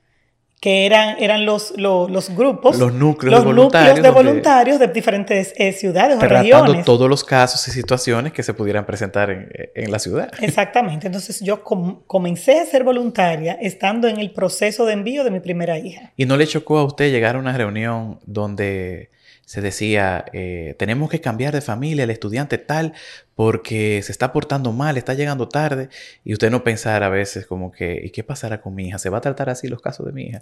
que 0.60 0.86
eran, 0.86 1.16
eran 1.18 1.44
los, 1.44 1.74
los, 1.76 2.08
los 2.08 2.30
grupos, 2.30 2.78
los 2.78 2.92
núcleos 2.94 3.32
los 3.32 3.42
de 3.42 3.46
voluntarios, 3.46 3.96
núcleos 3.96 4.14
de, 4.14 4.22
voluntarios 4.22 4.78
de 4.78 4.86
diferentes 4.86 5.52
eh, 5.56 5.72
ciudades 5.72 6.16
o 6.16 6.20
regiones. 6.20 6.84
todos 6.84 7.10
los 7.10 7.24
casos 7.24 7.66
y 7.66 7.72
situaciones 7.72 8.32
que 8.32 8.44
se 8.44 8.54
pudieran 8.54 8.86
presentar 8.86 9.30
en, 9.30 9.48
en 9.74 9.90
la 9.90 9.98
ciudad. 9.98 10.30
Exactamente. 10.40 11.08
Entonces 11.08 11.40
yo 11.40 11.64
com 11.64 12.02
comencé 12.06 12.60
a 12.60 12.64
ser 12.64 12.84
voluntaria 12.84 13.58
estando 13.60 14.06
en 14.06 14.18
el 14.18 14.30
proceso 14.30 14.86
de 14.86 14.92
envío 14.92 15.24
de 15.24 15.32
mi 15.32 15.40
primera 15.40 15.78
hija. 15.78 16.12
¿Y 16.16 16.26
no 16.26 16.36
le 16.36 16.46
chocó 16.46 16.78
a 16.78 16.84
usted 16.84 17.10
llegar 17.10 17.34
a 17.34 17.40
una 17.40 17.56
reunión 17.56 18.20
donde 18.24 19.10
se 19.46 19.60
decía, 19.60 20.24
eh, 20.32 20.74
tenemos 20.76 21.08
que 21.08 21.20
cambiar 21.20 21.54
de 21.54 21.60
familia 21.60 22.02
el 22.02 22.10
estudiante 22.10 22.58
tal 22.58 22.94
porque 23.36 24.02
se 24.02 24.10
está 24.10 24.32
portando 24.32 24.72
mal, 24.72 24.96
está 24.96 25.14
llegando 25.14 25.48
tarde, 25.48 25.88
y 26.24 26.32
usted 26.32 26.50
no 26.50 26.64
pensar 26.64 27.04
a 27.04 27.08
veces 27.08 27.46
como 27.46 27.70
que, 27.70 28.00
¿y 28.04 28.10
qué 28.10 28.24
pasará 28.24 28.60
con 28.60 28.74
mi 28.74 28.88
hija? 28.88 28.98
¿Se 28.98 29.08
va 29.08 29.18
a 29.18 29.20
tratar 29.20 29.48
así 29.48 29.68
los 29.68 29.80
casos 29.80 30.04
de 30.04 30.12
mi 30.12 30.24
hija? 30.24 30.40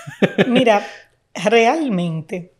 Mira, 0.48 0.86
realmente, 1.34 2.54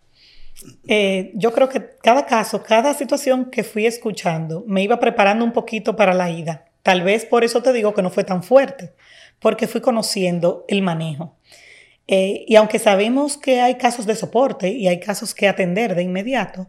eh, 0.87 1.33
yo 1.35 1.53
creo 1.53 1.71
que 1.71 1.97
cada 2.03 2.26
caso, 2.26 2.62
cada 2.62 2.93
situación 2.93 3.47
que 3.47 3.65
fui 3.65 3.87
escuchando, 3.87 4.65
me 4.67 4.83
iba 4.83 5.00
preparando 5.00 5.47
un 5.47 5.53
poquito 5.53 5.97
para 5.97 6.12
la 6.12 6.31
ida. 6.31 6.67
Tal 6.83 7.03
vez 7.03 7.25
por 7.25 7.43
eso 7.43 7.62
te 7.62 7.73
digo 7.73 7.95
que 7.95 8.03
no 8.03 8.11
fue 8.11 8.25
tan 8.25 8.43
fuerte, 8.43 8.93
porque 9.41 9.67
fui 9.67 9.81
conociendo 9.81 10.67
el 10.69 10.83
manejo. 10.83 11.37
Eh, 12.08 12.44
y 12.46 12.56
aunque 12.56 12.78
sabemos 12.78 13.36
que 13.36 13.60
hay 13.60 13.76
casos 13.76 14.06
de 14.06 14.14
soporte 14.14 14.68
y 14.68 14.86
hay 14.86 15.00
casos 15.00 15.34
que 15.34 15.48
atender 15.48 15.94
de 15.94 16.02
inmediato, 16.02 16.68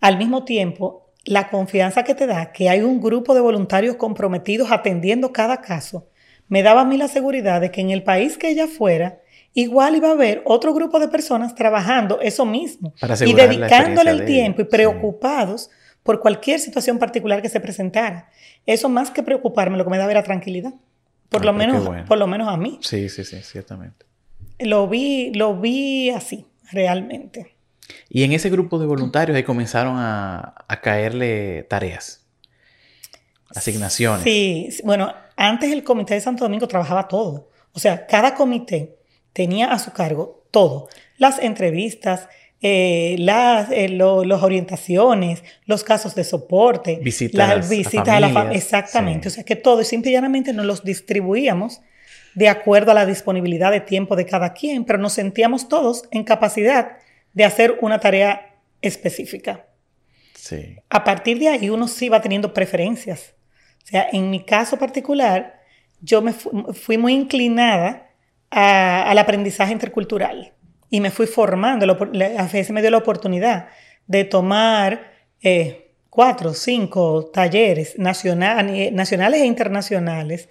al 0.00 0.16
mismo 0.16 0.44
tiempo, 0.44 1.08
la 1.24 1.50
confianza 1.50 2.04
que 2.04 2.14
te 2.14 2.26
da 2.26 2.52
que 2.52 2.70
hay 2.70 2.80
un 2.80 3.00
grupo 3.00 3.34
de 3.34 3.40
voluntarios 3.40 3.96
comprometidos 3.96 4.70
atendiendo 4.70 5.32
cada 5.32 5.60
caso, 5.60 6.08
me 6.48 6.62
daba 6.62 6.82
a 6.82 6.84
mí 6.84 6.96
la 6.96 7.08
seguridad 7.08 7.60
de 7.60 7.70
que 7.70 7.82
en 7.82 7.90
el 7.90 8.02
país 8.02 8.38
que 8.38 8.48
ella 8.48 8.66
fuera, 8.66 9.20
igual 9.52 9.96
iba 9.96 10.08
a 10.08 10.12
haber 10.12 10.42
otro 10.46 10.72
grupo 10.72 10.98
de 10.98 11.08
personas 11.08 11.54
trabajando 11.54 12.20
eso 12.22 12.46
mismo 12.46 12.94
y 13.26 13.34
dedicándole 13.34 14.10
el 14.10 14.24
tiempo 14.24 14.62
y 14.62 14.64
preocupados 14.64 15.70
por 16.02 16.20
cualquier 16.20 16.60
situación 16.60 16.98
particular 16.98 17.42
que 17.42 17.50
se 17.50 17.60
presentara. 17.60 18.30
Eso 18.64 18.88
más 18.88 19.10
que 19.10 19.22
preocuparme, 19.22 19.76
lo 19.76 19.84
que 19.84 19.90
me 19.90 19.98
daba 19.98 20.10
era 20.10 20.22
tranquilidad. 20.22 20.72
Por, 21.28 21.44
lo, 21.44 21.52
menos, 21.52 21.86
por 22.06 22.16
lo 22.16 22.26
menos 22.26 22.48
a 22.48 22.56
mí. 22.56 22.78
Sí, 22.80 23.10
sí, 23.10 23.24
sí, 23.24 23.42
ciertamente. 23.42 24.07
Lo 24.58 24.88
vi, 24.88 25.32
lo 25.34 25.58
vi 25.58 26.10
así, 26.10 26.46
realmente. 26.72 27.56
Y 28.08 28.24
en 28.24 28.32
ese 28.32 28.50
grupo 28.50 28.78
de 28.78 28.86
voluntarios 28.86 29.36
ahí 29.36 29.42
comenzaron 29.42 29.96
a, 29.98 30.66
caerle 30.82 31.64
tareas, 31.64 32.26
asignaciones. 33.54 34.22
Sí, 34.24 34.68
bueno, 34.84 35.12
antes 35.36 35.72
el 35.72 35.84
comité 35.84 36.14
de 36.14 36.20
Santo 36.20 36.44
Domingo 36.44 36.68
trabajaba 36.68 37.08
todo. 37.08 37.50
O 37.72 37.78
sea, 37.78 38.06
cada 38.06 38.34
comité 38.34 38.96
tenía 39.32 39.72
a 39.72 39.78
su 39.78 39.92
cargo 39.92 40.46
todo. 40.50 40.88
Las 41.16 41.38
entrevistas, 41.38 42.28
eh, 42.60 43.16
las 43.18 43.70
eh, 43.70 43.96
orientaciones, 44.02 45.44
los 45.66 45.84
casos 45.84 46.14
de 46.14 46.24
soporte, 46.24 46.98
visitas, 47.02 47.48
las 47.48 47.68
visitas 47.68 48.08
a, 48.08 48.20
la 48.20 48.30
familia. 48.30 48.58
Exactamente. 48.58 49.28
O 49.28 49.30
sea, 49.30 49.44
que 49.44 49.56
todo 49.56 49.80
y 49.80 49.84
simple 49.84 50.10
y 50.10 50.14
llanamente 50.14 50.52
nos 50.52 50.66
los 50.66 50.84
distribuíamos 50.84 51.80
de 52.38 52.48
acuerdo 52.48 52.92
a 52.92 52.94
la 52.94 53.04
disponibilidad 53.04 53.72
de 53.72 53.80
tiempo 53.80 54.14
de 54.14 54.24
cada 54.24 54.52
quien, 54.52 54.84
pero 54.84 54.96
nos 54.96 55.14
sentíamos 55.14 55.68
todos 55.68 56.04
en 56.12 56.22
capacidad 56.22 56.98
de 57.32 57.44
hacer 57.44 57.78
una 57.80 57.98
tarea 57.98 58.54
específica. 58.80 59.66
Sí. 60.36 60.76
A 60.88 61.02
partir 61.02 61.40
de 61.40 61.48
ahí 61.48 61.68
uno 61.68 61.88
sí 61.88 62.08
va 62.08 62.22
teniendo 62.22 62.54
preferencias. 62.54 63.34
O 63.82 63.86
sea, 63.88 64.08
en 64.12 64.30
mi 64.30 64.44
caso 64.44 64.78
particular, 64.78 65.60
yo 66.00 66.22
me 66.22 66.32
fui 66.32 66.96
muy 66.96 67.12
inclinada 67.12 68.08
al 68.50 69.18
aprendizaje 69.18 69.72
intercultural 69.72 70.52
y 70.90 71.00
me 71.00 71.10
fui 71.10 71.26
formando. 71.26 71.86
La 72.12 72.26
AFS 72.38 72.70
me 72.70 72.82
dio 72.82 72.92
la 72.92 72.98
oportunidad 72.98 73.66
de 74.06 74.22
tomar 74.22 75.10
eh, 75.42 75.90
cuatro, 76.08 76.54
cinco 76.54 77.32
talleres 77.32 77.98
nacionales 77.98 79.40
e 79.40 79.44
internacionales 79.44 80.48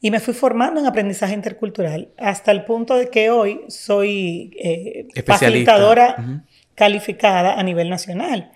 y 0.00 0.10
me 0.10 0.20
fui 0.20 0.34
formando 0.34 0.80
en 0.80 0.86
aprendizaje 0.86 1.34
intercultural 1.34 2.10
hasta 2.18 2.52
el 2.52 2.64
punto 2.64 2.96
de 2.96 3.08
que 3.08 3.30
hoy 3.30 3.62
soy 3.68 4.52
eh, 4.58 5.08
facilitadora 5.24 6.44
calificada 6.74 7.58
a 7.58 7.62
nivel 7.62 7.88
nacional. 7.88 8.52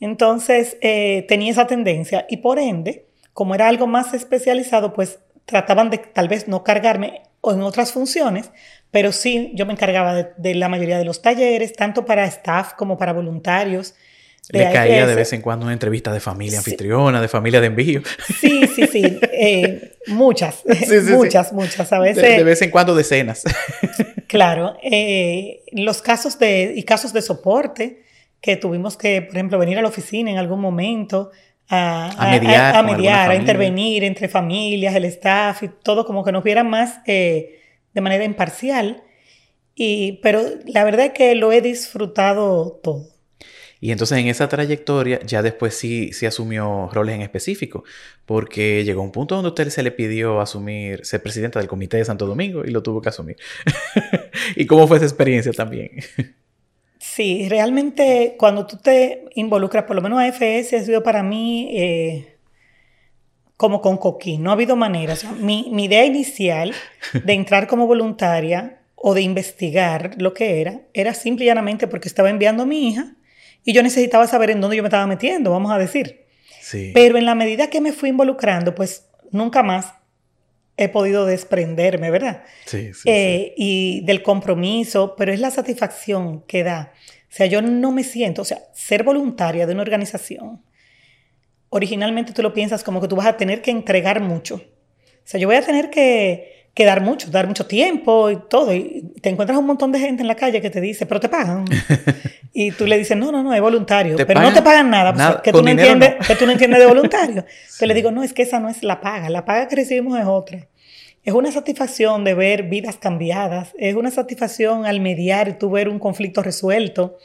Entonces 0.00 0.76
eh, 0.80 1.24
tenía 1.28 1.50
esa 1.50 1.66
tendencia 1.66 2.26
y 2.30 2.38
por 2.38 2.58
ende, 2.58 3.06
como 3.32 3.54
era 3.54 3.68
algo 3.68 3.86
más 3.86 4.14
especializado, 4.14 4.92
pues 4.92 5.18
trataban 5.44 5.90
de 5.90 5.98
tal 5.98 6.28
vez 6.28 6.48
no 6.48 6.64
cargarme 6.64 7.22
en 7.42 7.62
otras 7.62 7.92
funciones, 7.92 8.50
pero 8.90 9.12
sí 9.12 9.52
yo 9.54 9.66
me 9.66 9.72
encargaba 9.72 10.14
de 10.36 10.54
la 10.54 10.68
mayoría 10.68 10.98
de 10.98 11.04
los 11.04 11.22
talleres, 11.22 11.72
tanto 11.72 12.04
para 12.04 12.24
staff 12.26 12.74
como 12.74 12.96
para 12.96 13.12
voluntarios. 13.12 13.94
Le 14.50 14.72
caía 14.72 15.06
de 15.06 15.14
vez 15.14 15.32
en 15.32 15.40
cuando 15.40 15.64
una 15.66 15.72
entrevista 15.72 16.12
de 16.12 16.20
familia 16.20 16.58
anfitriona, 16.58 17.20
de 17.20 17.28
familia 17.28 17.60
de 17.60 17.66
envío. 17.66 18.02
Sí, 18.40 18.66
sí, 18.74 18.86
sí. 18.86 19.18
Eh, 19.32 19.96
muchas, 20.06 20.62
muchas, 21.10 21.52
muchas. 21.52 21.92
A 21.92 21.98
veces. 21.98 22.22
De, 22.22 22.44
vez 22.44 22.62
en 22.62 22.70
cuando 22.70 22.94
decenas. 22.94 23.42
claro. 24.28 24.76
Eh, 24.82 25.64
los 25.72 26.00
casos 26.00 26.38
de, 26.38 26.74
y 26.76 26.84
casos 26.84 27.12
de 27.12 27.22
soporte 27.22 28.04
que 28.40 28.56
tuvimos 28.56 28.96
que, 28.96 29.22
por 29.22 29.34
ejemplo, 29.36 29.58
venir 29.58 29.78
a 29.78 29.82
la 29.82 29.88
oficina 29.88 30.30
en 30.30 30.38
algún 30.38 30.60
momento 30.60 31.32
a, 31.68 32.10
a 32.16 32.30
mediar, 32.30 32.76
a, 32.76 32.82
mediar, 32.84 33.30
a 33.30 33.34
intervenir 33.34 34.04
entre 34.04 34.28
familias, 34.28 34.94
el 34.94 35.06
staff 35.06 35.64
y 35.64 35.68
todo, 35.82 36.06
como 36.06 36.22
que 36.22 36.30
nos 36.30 36.44
vieran 36.44 36.70
más 36.70 37.00
eh, 37.06 37.60
de 37.92 38.00
manera 38.00 38.22
imparcial. 38.22 39.02
Y, 39.74 40.20
pero 40.22 40.42
la 40.66 40.84
verdad 40.84 41.06
es 41.06 41.12
que 41.12 41.34
lo 41.34 41.50
he 41.50 41.60
disfrutado 41.60 42.78
todo. 42.82 43.15
Y 43.80 43.92
entonces 43.92 44.18
en 44.18 44.28
esa 44.28 44.48
trayectoria 44.48 45.20
ya 45.24 45.42
después 45.42 45.74
sí, 45.74 46.12
sí 46.12 46.26
asumió 46.26 46.88
roles 46.92 47.14
en 47.14 47.22
específico, 47.22 47.84
porque 48.24 48.84
llegó 48.84 49.02
un 49.02 49.12
punto 49.12 49.34
donde 49.34 49.50
usted 49.50 49.68
se 49.68 49.82
le 49.82 49.90
pidió 49.90 50.40
asumir, 50.40 51.04
ser 51.04 51.22
presidenta 51.22 51.58
del 51.58 51.68
Comité 51.68 51.98
de 51.98 52.04
Santo 52.04 52.26
Domingo 52.26 52.64
y 52.64 52.70
lo 52.70 52.82
tuvo 52.82 53.02
que 53.02 53.10
asumir. 53.10 53.36
¿Y 54.56 54.66
cómo 54.66 54.86
fue 54.86 54.96
esa 54.96 55.06
experiencia 55.06 55.52
también? 55.52 55.90
sí, 56.98 57.48
realmente 57.48 58.36
cuando 58.38 58.66
tú 58.66 58.78
te 58.78 59.26
involucras, 59.34 59.84
por 59.84 59.96
lo 59.96 60.02
menos 60.02 60.20
a 60.20 60.28
FS 60.28 60.76
ha 60.76 60.82
sido 60.82 61.02
para 61.02 61.22
mí 61.22 61.68
eh, 61.72 62.36
como 63.58 63.82
con 63.82 63.98
coquín, 63.98 64.42
no 64.42 64.50
ha 64.50 64.54
habido 64.54 64.74
manera. 64.76 65.14
mi, 65.38 65.68
mi 65.70 65.84
idea 65.84 66.06
inicial 66.06 66.72
de 67.12 67.32
entrar 67.34 67.66
como 67.66 67.86
voluntaria 67.86 68.80
o 68.94 69.12
de 69.12 69.20
investigar 69.20 70.14
lo 70.18 70.32
que 70.32 70.62
era, 70.62 70.80
era 70.94 71.12
simple 71.12 71.44
y 71.44 71.48
llanamente 71.48 71.86
porque 71.86 72.08
estaba 72.08 72.30
enviando 72.30 72.62
a 72.62 72.66
mi 72.66 72.88
hija 72.88 73.14
y 73.66 73.72
yo 73.72 73.82
necesitaba 73.82 74.28
saber 74.28 74.50
en 74.50 74.60
dónde 74.60 74.76
yo 74.76 74.82
me 74.84 74.86
estaba 74.86 75.08
metiendo, 75.08 75.50
vamos 75.50 75.72
a 75.72 75.76
decir. 75.76 76.24
Sí. 76.60 76.92
Pero 76.94 77.18
en 77.18 77.26
la 77.26 77.34
medida 77.34 77.68
que 77.68 77.80
me 77.80 77.92
fui 77.92 78.10
involucrando, 78.10 78.76
pues 78.76 79.08
nunca 79.32 79.64
más 79.64 79.92
he 80.76 80.88
podido 80.88 81.26
desprenderme, 81.26 82.12
¿verdad? 82.12 82.44
Sí, 82.64 82.94
sí, 82.94 83.02
eh, 83.10 83.54
Y 83.56 84.02
del 84.04 84.22
compromiso, 84.22 85.16
pero 85.16 85.32
es 85.32 85.40
la 85.40 85.50
satisfacción 85.50 86.42
que 86.42 86.62
da. 86.62 86.92
O 87.28 87.34
sea, 87.34 87.46
yo 87.46 87.60
no 87.60 87.90
me 87.90 88.04
siento, 88.04 88.42
o 88.42 88.44
sea, 88.44 88.62
ser 88.72 89.02
voluntaria 89.02 89.66
de 89.66 89.72
una 89.72 89.82
organización, 89.82 90.62
originalmente 91.68 92.32
tú 92.32 92.42
lo 92.42 92.54
piensas 92.54 92.84
como 92.84 93.00
que 93.00 93.08
tú 93.08 93.16
vas 93.16 93.26
a 93.26 93.36
tener 93.36 93.62
que 93.62 93.72
entregar 93.72 94.20
mucho. 94.20 94.56
O 94.56 95.28
sea, 95.28 95.40
yo 95.40 95.48
voy 95.48 95.56
a 95.56 95.62
tener 95.62 95.90
que 95.90 96.55
que 96.76 96.84
dar 96.84 97.00
mucho, 97.00 97.30
dar 97.30 97.46
mucho 97.46 97.64
tiempo 97.64 98.28
y 98.28 98.36
todo. 98.50 98.74
Y 98.74 99.14
te 99.22 99.30
encuentras 99.30 99.58
un 99.58 99.64
montón 99.64 99.92
de 99.92 99.98
gente 99.98 100.20
en 100.20 100.28
la 100.28 100.34
calle 100.34 100.60
que 100.60 100.68
te 100.68 100.82
dice, 100.82 101.06
pero 101.06 101.18
te 101.18 101.30
pagan. 101.30 101.64
y 102.52 102.70
tú 102.70 102.86
le 102.86 102.98
dices, 102.98 103.16
no, 103.16 103.32
no, 103.32 103.42
no, 103.42 103.54
es 103.54 103.62
voluntario. 103.62 104.14
Pero 104.14 104.42
no 104.42 104.52
te 104.52 104.60
pagan 104.60 104.90
nada, 104.90 105.14
pues, 105.14 105.40
que, 105.42 105.52
tú 105.52 105.62
no 105.62 105.70
entiendes, 105.70 106.16
que 106.26 106.36
tú 106.36 106.44
no 106.44 106.52
entiendes 106.52 106.78
de 106.78 106.86
voluntario. 106.86 107.46
Yo 107.80 107.86
le 107.86 107.94
digo, 107.94 108.10
no, 108.10 108.22
es 108.22 108.34
que 108.34 108.42
esa 108.42 108.60
no 108.60 108.68
es 108.68 108.82
la 108.82 109.00
paga. 109.00 109.30
La 109.30 109.46
paga 109.46 109.68
que 109.68 109.76
recibimos 109.76 110.20
es 110.20 110.26
otra. 110.26 110.68
Es 111.24 111.32
una 111.32 111.50
satisfacción 111.50 112.24
de 112.24 112.34
ver 112.34 112.64
vidas 112.64 112.98
cambiadas. 112.98 113.72
Es 113.78 113.94
una 113.94 114.10
satisfacción 114.10 114.84
al 114.84 115.00
mediar 115.00 115.48
y 115.48 115.52
tú 115.54 115.70
ver 115.70 115.88
un 115.88 115.98
conflicto 115.98 116.42
resuelto. 116.42 117.16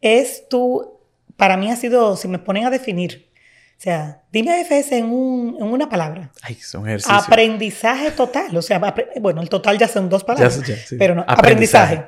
Es 0.00 0.48
tú, 0.48 1.00
para 1.36 1.58
mí 1.58 1.70
ha 1.70 1.76
sido, 1.76 2.16
si 2.16 2.28
me 2.28 2.38
ponen 2.38 2.64
a 2.64 2.70
definir 2.70 3.25
o 3.78 3.80
sea, 3.80 4.22
dime 4.32 4.52
AFS 4.52 4.92
en, 4.92 5.04
un, 5.06 5.56
en 5.60 5.66
una 5.66 5.86
palabra. 5.88 6.32
Ay, 6.40 6.54
son 6.54 6.86
ejercicios. 6.86 7.26
Aprendizaje 7.26 8.10
total. 8.10 8.56
O 8.56 8.62
sea, 8.62 8.80
bueno, 9.20 9.42
el 9.42 9.50
total 9.50 9.76
ya 9.76 9.86
son 9.86 10.08
dos 10.08 10.24
palabras. 10.24 10.62
Pero 10.98 11.14
no, 11.14 11.24
aprendizaje. 11.28 12.06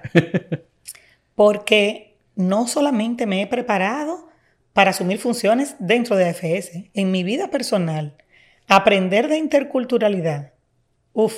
Porque 1.35 2.17
no 2.37 2.67
solamente 2.67 3.27
me 3.27 3.43
he 3.43 3.47
preparado 3.47 4.29
para 4.73 4.93
asumir 4.93 5.19
funciones 5.19 5.77
dentro 5.79 6.17
de 6.17 6.31
AFS, 6.31 6.91
en 6.95 7.11
mi 7.11 7.23
vida 7.23 7.51
personal, 7.51 8.17
aprender 8.67 9.29
de 9.29 9.37
interculturalidad. 9.37 10.53
Uf, 11.13 11.35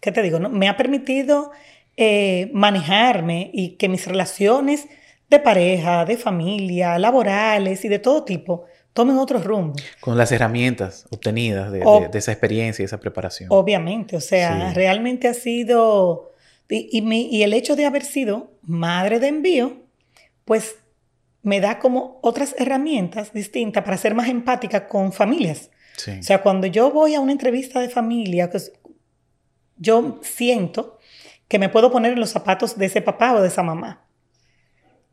¿qué 0.00 0.12
te 0.12 0.20
digo? 0.20 0.38
No? 0.38 0.50
Me 0.50 0.68
ha 0.68 0.76
permitido 0.76 1.52
eh, 1.96 2.50
manejarme 2.52 3.50
y 3.54 3.76
que 3.76 3.88
mis 3.88 4.06
relaciones 4.06 4.88
de 5.30 5.38
pareja, 5.38 6.04
de 6.04 6.18
familia, 6.18 6.98
laborales 6.98 7.84
y 7.84 7.88
de 7.88 7.98
todo 7.98 8.24
tipo 8.24 8.66
tomen 8.92 9.18
otro 9.18 9.40
rumbo. 9.40 9.74
Con 10.00 10.16
las 10.16 10.32
herramientas 10.32 11.06
obtenidas 11.10 11.72
de, 11.72 11.80
esa 12.14 12.32
experiencia 12.32 12.82
y 12.82 12.86
esa 12.86 12.98
preparación. 12.98 13.48
Obviamente, 13.52 14.16
o 14.16 14.20
sea, 14.20 14.72
realmente 14.72 15.28
ha 15.28 15.34
sido, 15.34 16.32
y, 16.68 17.42
el 17.42 17.52
hecho 17.54 17.76
de 17.76 17.86
haber 17.86 18.04
sido 18.04 18.52
madre 18.62 19.20
de 19.20 19.28
envío, 19.28 19.82
pues 20.44 20.76
me 21.42 21.60
da 21.60 21.78
como 21.78 22.18
otras 22.22 22.54
herramientas 22.58 23.32
distintas 23.32 23.84
para 23.84 23.96
ser 23.96 24.14
más 24.14 24.28
empática 24.28 24.88
con 24.88 25.12
familias. 25.12 25.70
O 26.18 26.22
sea, 26.22 26.42
cuando 26.42 26.66
yo 26.66 26.90
voy 26.90 27.14
a 27.14 27.20
una 27.20 27.32
entrevista 27.32 27.80
de 27.80 27.90
familia, 27.90 28.50
pues, 28.50 28.72
yo 29.76 30.18
siento 30.22 30.98
que 31.46 31.58
me 31.58 31.68
puedo 31.68 31.90
poner 31.90 32.12
en 32.12 32.20
los 32.20 32.30
zapatos 32.30 32.78
de 32.78 32.86
ese 32.86 33.02
papá 33.02 33.34
o 33.34 33.42
de 33.42 33.48
esa 33.48 33.62
mamá. 33.62 34.06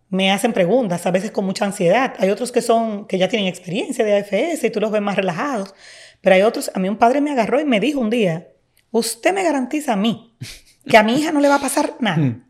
Me 0.09 0.31
hacen 0.31 0.53
preguntas, 0.53 1.05
a 1.05 1.11
veces 1.11 1.31
con 1.31 1.45
mucha 1.45 1.65
ansiedad. 1.65 2.13
Hay 2.19 2.29
otros 2.29 2.51
que 2.51 2.61
son, 2.61 3.07
que 3.07 3.17
ya 3.17 3.27
tienen 3.27 3.47
experiencia 3.47 4.05
de 4.05 4.17
AFS 4.17 4.63
y 4.63 4.69
tú 4.69 4.79
los 4.79 4.91
ves 4.91 5.01
más 5.01 5.15
relajados. 5.15 5.73
Pero 6.21 6.35
hay 6.35 6.41
otros, 6.41 6.71
a 6.73 6.79
mí 6.79 6.89
un 6.89 6.97
padre 6.97 7.21
me 7.21 7.31
agarró 7.31 7.59
y 7.59 7.65
me 7.65 7.79
dijo 7.79 7.99
un 7.99 8.09
día, 8.09 8.47
usted 8.91 9.33
me 9.33 9.43
garantiza 9.43 9.93
a 9.93 9.97
mí 9.97 10.35
que 10.87 10.97
a 10.97 11.03
mi 11.03 11.19
hija 11.19 11.31
no 11.31 11.41
le 11.41 11.49
va 11.49 11.55
a 11.55 11.61
pasar 11.61 11.95
nada. 11.99 12.17
Hmm. 12.17 12.43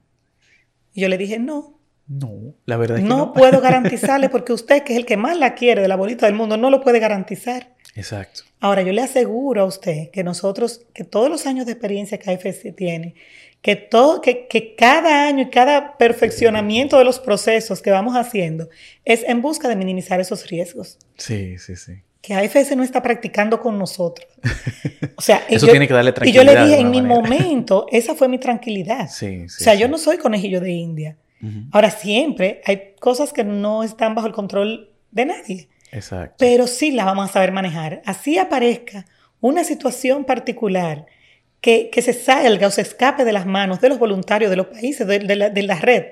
Y 0.93 1.01
yo 1.01 1.09
le 1.09 1.17
dije, 1.17 1.39
no. 1.39 1.75
No, 2.07 2.55
la 2.65 2.77
verdad 2.77 2.97
es 2.97 3.03
que 3.03 3.09
no. 3.09 3.17
No 3.17 3.33
puedo 3.33 3.59
garantizarle 3.59 4.29
porque 4.29 4.53
usted, 4.53 4.83
que 4.83 4.93
es 4.93 4.99
el 4.99 5.05
que 5.05 5.17
más 5.17 5.37
la 5.37 5.55
quiere 5.55 5.81
de 5.81 5.87
la 5.87 5.95
bolita 5.95 6.25
del 6.25 6.35
mundo, 6.35 6.57
no 6.57 6.69
lo 6.69 6.81
puede 6.81 6.99
garantizar. 6.99 7.75
Exacto. 7.95 8.43
Ahora, 8.59 8.81
yo 8.83 8.93
le 8.93 9.01
aseguro 9.01 9.63
a 9.63 9.65
usted 9.65 10.09
que 10.11 10.23
nosotros, 10.23 10.85
que 10.93 11.03
todos 11.03 11.29
los 11.29 11.45
años 11.45 11.65
de 11.65 11.73
experiencia 11.73 12.17
que 12.17 12.31
AFS 12.31 12.75
tiene, 12.75 13.15
que, 13.67 13.75
todo, 13.75 14.21
que, 14.21 14.47
que 14.47 14.75
cada 14.75 15.27
año 15.27 15.41
y 15.43 15.49
cada 15.49 15.97
perfeccionamiento 15.97 16.97
de 16.97 17.03
los 17.03 17.19
procesos 17.19 17.81
que 17.81 17.91
vamos 17.91 18.15
haciendo 18.15 18.69
es 19.03 19.25
en 19.27 19.41
busca 19.41 19.67
de 19.67 19.75
minimizar 19.75 20.21
esos 20.21 20.47
riesgos. 20.47 20.97
Sí, 21.17 21.57
sí, 21.57 21.75
sí 21.75 22.01
que 22.21 22.33
AFS 22.33 22.75
no 22.77 22.83
está 22.83 23.01
practicando 23.01 23.59
con 23.59 23.77
nosotros. 23.77 24.27
O 25.15 25.21
sea, 25.21 25.43
eso 25.49 25.67
tiene 25.67 25.85
que 25.85 25.93
darle 25.93 26.13
tranquilidad. 26.13 26.43
Y 26.43 26.45
yo 26.45 26.53
le 26.53 26.65
dije, 26.65 26.79
en 26.79 26.91
mi 26.91 27.01
momento, 27.15 27.87
esa 27.91 28.15
fue 28.15 28.29
mi 28.29 28.37
tranquilidad. 28.37 29.09
Sí, 29.09 29.49
sí, 29.49 29.61
o 29.61 29.63
sea, 29.63 29.75
yo 29.75 29.89
no 29.89 29.97
soy 29.97 30.17
conejillo 30.17 30.61
de 30.61 30.71
India. 30.71 31.17
Ahora, 31.71 31.91
siempre 31.91 32.61
hay 32.65 32.95
cosas 32.99 33.33
que 33.33 33.43
no 33.43 33.83
están 33.83 34.15
bajo 34.15 34.27
el 34.27 34.33
control 34.33 34.91
de 35.11 35.25
nadie. 35.25 35.69
Exacto. 35.91 36.35
Pero 36.39 36.67
sí 36.67 36.91
las 36.91 37.05
vamos 37.05 37.29
a 37.29 37.33
saber 37.33 37.51
manejar. 37.51 38.01
Así 38.05 38.37
aparezca 38.37 39.05
una 39.41 39.65
situación 39.65 40.23
particular 40.23 41.05
que, 41.61 41.89
que 41.89 42.01
se 42.01 42.13
salga 42.13 42.67
o 42.67 42.71
se 42.71 42.81
escape 42.81 43.25
de 43.25 43.33
las 43.33 43.45
manos 43.45 43.81
de 43.81 43.89
los 43.89 43.99
voluntarios 43.99 44.49
de 44.49 44.57
los 44.57 44.67
países, 44.67 45.07
de, 45.07 45.35
la, 45.35 45.49
de 45.49 45.63
la 45.63 45.75
red 45.75 46.03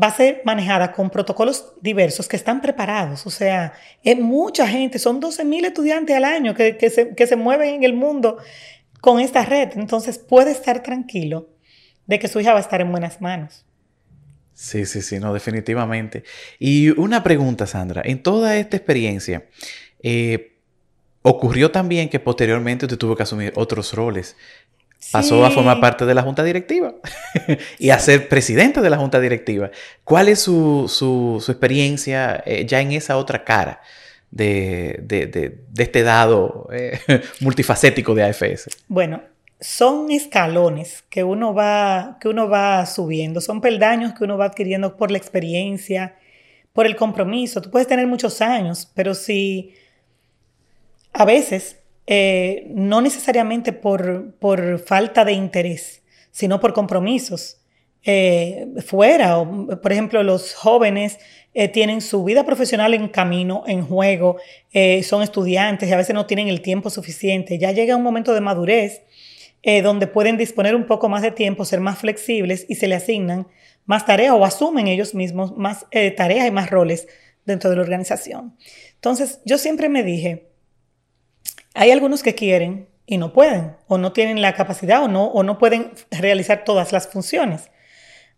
va 0.00 0.08
a 0.08 0.16
ser 0.16 0.42
manejada 0.44 0.92
con 0.92 1.10
protocolos 1.10 1.72
diversos 1.80 2.28
que 2.28 2.36
están 2.36 2.60
preparados. 2.60 3.26
O 3.26 3.30
sea, 3.30 3.74
es 4.02 4.18
mucha 4.18 4.66
gente, 4.66 4.98
son 4.98 5.20
12.000 5.20 5.66
estudiantes 5.66 6.16
al 6.16 6.24
año 6.24 6.54
que, 6.54 6.76
se, 6.90 7.14
que 7.14 7.26
se 7.26 7.36
mueven 7.36 7.76
en 7.76 7.84
el 7.84 7.94
mundo 7.94 8.38
con 9.00 9.20
esta 9.20 9.44
red. 9.44 9.70
Entonces 9.76 10.18
puede 10.18 10.50
estar 10.50 10.82
tranquilo 10.82 11.48
de 12.06 12.18
que 12.18 12.28
su 12.28 12.40
hija 12.40 12.52
va 12.52 12.58
a 12.58 12.62
estar 12.62 12.80
en 12.80 12.90
buenas 12.90 13.20
manos. 13.20 13.64
Sí, 14.52 14.86
sí, 14.86 15.02
sí, 15.02 15.18
no, 15.18 15.32
definitivamente. 15.32 16.24
Y 16.58 16.90
una 16.90 17.22
pregunta, 17.22 17.66
Sandra. 17.66 18.02
En 18.04 18.22
toda 18.22 18.56
esta 18.56 18.76
experiencia, 18.76 19.46
eh, 20.02 20.53
ocurrió 21.26 21.70
también 21.70 22.10
que 22.10 22.20
posteriormente 22.20 22.84
usted 22.84 22.98
tuvo 22.98 23.16
que 23.16 23.22
asumir 23.22 23.52
otros 23.56 23.94
roles 23.94 24.36
pasó 25.12 25.44
a 25.44 25.50
formar 25.50 25.80
parte 25.80 26.06
de 26.06 26.14
la 26.14 26.22
junta 26.22 26.42
directiva 26.42 26.94
y 27.78 27.90
a 27.90 27.98
ser 27.98 28.28
presidente 28.28 28.80
de 28.80 28.90
la 28.90 28.96
junta 28.96 29.20
directiva. 29.20 29.70
¿Cuál 30.02 30.28
es 30.28 30.40
su, 30.40 30.86
su, 30.88 31.42
experiencia 31.50 32.42
eh, 32.46 32.64
ya 32.66 32.80
en 32.80 32.92
esa 32.92 33.16
otra 33.16 33.44
cara 33.44 33.80
de, 34.30 35.00
de, 35.02 35.26
de, 35.26 35.58
este 35.82 36.02
dado 36.02 36.68
eh, 36.72 37.00
multifacético 37.40 38.14
de 38.14 38.24
AFS? 38.24 38.68
Bueno, 38.88 39.22
son 39.60 40.10
escalones 40.10 41.04
que 41.08 41.24
uno, 41.24 41.54
va, 41.54 42.18
que 42.20 42.28
uno 42.28 42.48
va 42.48 42.84
subiendo, 42.86 43.40
son 43.40 43.60
peldaños 43.60 44.14
que 44.14 44.24
uno 44.24 44.36
va 44.36 44.46
adquiriendo 44.46 44.96
por 44.96 45.10
la 45.10 45.18
experiencia, 45.18 46.16
por 46.72 46.86
el 46.86 46.96
compromiso. 46.96 47.62
Tú 47.62 47.70
puedes 47.70 47.88
tener 47.88 48.06
muchos 48.06 48.40
años, 48.40 48.90
pero 48.94 49.14
si 49.14 49.74
a 51.14 51.24
veces 51.24 51.78
eh, 52.06 52.66
no 52.74 53.00
necesariamente 53.00 53.72
por, 53.72 54.34
por, 54.34 54.78
falta 54.80 55.24
de 55.24 55.32
interés, 55.32 56.02
sino 56.30 56.60
por 56.60 56.74
compromisos. 56.74 57.60
Eh, 58.02 58.66
fuera, 58.84 59.42
por 59.82 59.92
ejemplo, 59.92 60.22
los 60.22 60.54
jóvenes 60.54 61.18
eh, 61.54 61.68
tienen 61.68 62.02
su 62.02 62.22
vida 62.24 62.44
profesional 62.44 62.92
en 62.92 63.08
camino, 63.08 63.62
en 63.66 63.86
juego, 63.86 64.36
son 65.02 65.22
estudiantes 65.22 65.88
y 65.88 65.92
a 65.92 65.96
veces 65.96 66.14
no 66.14 66.26
tienen 66.26 66.48
el 66.48 66.60
tiempo 66.60 66.90
suficiente. 66.90 67.58
Ya 67.58 67.72
llega 67.72 67.96
un 67.96 68.02
momento 68.02 68.34
de 68.34 68.40
madurez 68.40 69.02
donde 69.82 70.06
pueden 70.06 70.36
disponer 70.36 70.74
un 70.74 70.84
poco 70.84 71.08
más 71.08 71.22
de 71.22 71.30
tiempo, 71.30 71.64
ser 71.64 71.80
más 71.80 71.98
flexibles 71.98 72.66
y 72.68 72.74
se 72.74 72.86
le 72.86 72.96
asignan 72.96 73.46
más 73.86 74.04
tareas 74.04 74.34
o 74.34 74.44
asumen 74.44 74.88
ellos 74.88 75.14
mismos 75.14 75.56
más 75.56 75.86
tareas 76.16 76.46
y 76.46 76.50
más 76.50 76.68
roles 76.68 77.06
dentro 77.46 77.70
de 77.70 77.76
la 77.76 77.82
organización. 77.82 78.56
Entonces, 78.96 79.40
yo 79.46 79.56
siempre 79.56 79.88
me 79.88 80.02
dije, 80.02 80.53
hay 81.74 81.90
algunos 81.90 82.22
que 82.22 82.34
quieren 82.34 82.88
y 83.06 83.18
no 83.18 83.32
pueden, 83.32 83.76
o 83.86 83.98
no 83.98 84.12
tienen 84.12 84.40
la 84.40 84.54
capacidad 84.54 85.02
o 85.02 85.08
no, 85.08 85.26
o 85.26 85.42
no 85.42 85.58
pueden 85.58 85.92
realizar 86.10 86.64
todas 86.64 86.92
las 86.92 87.08
funciones. 87.08 87.70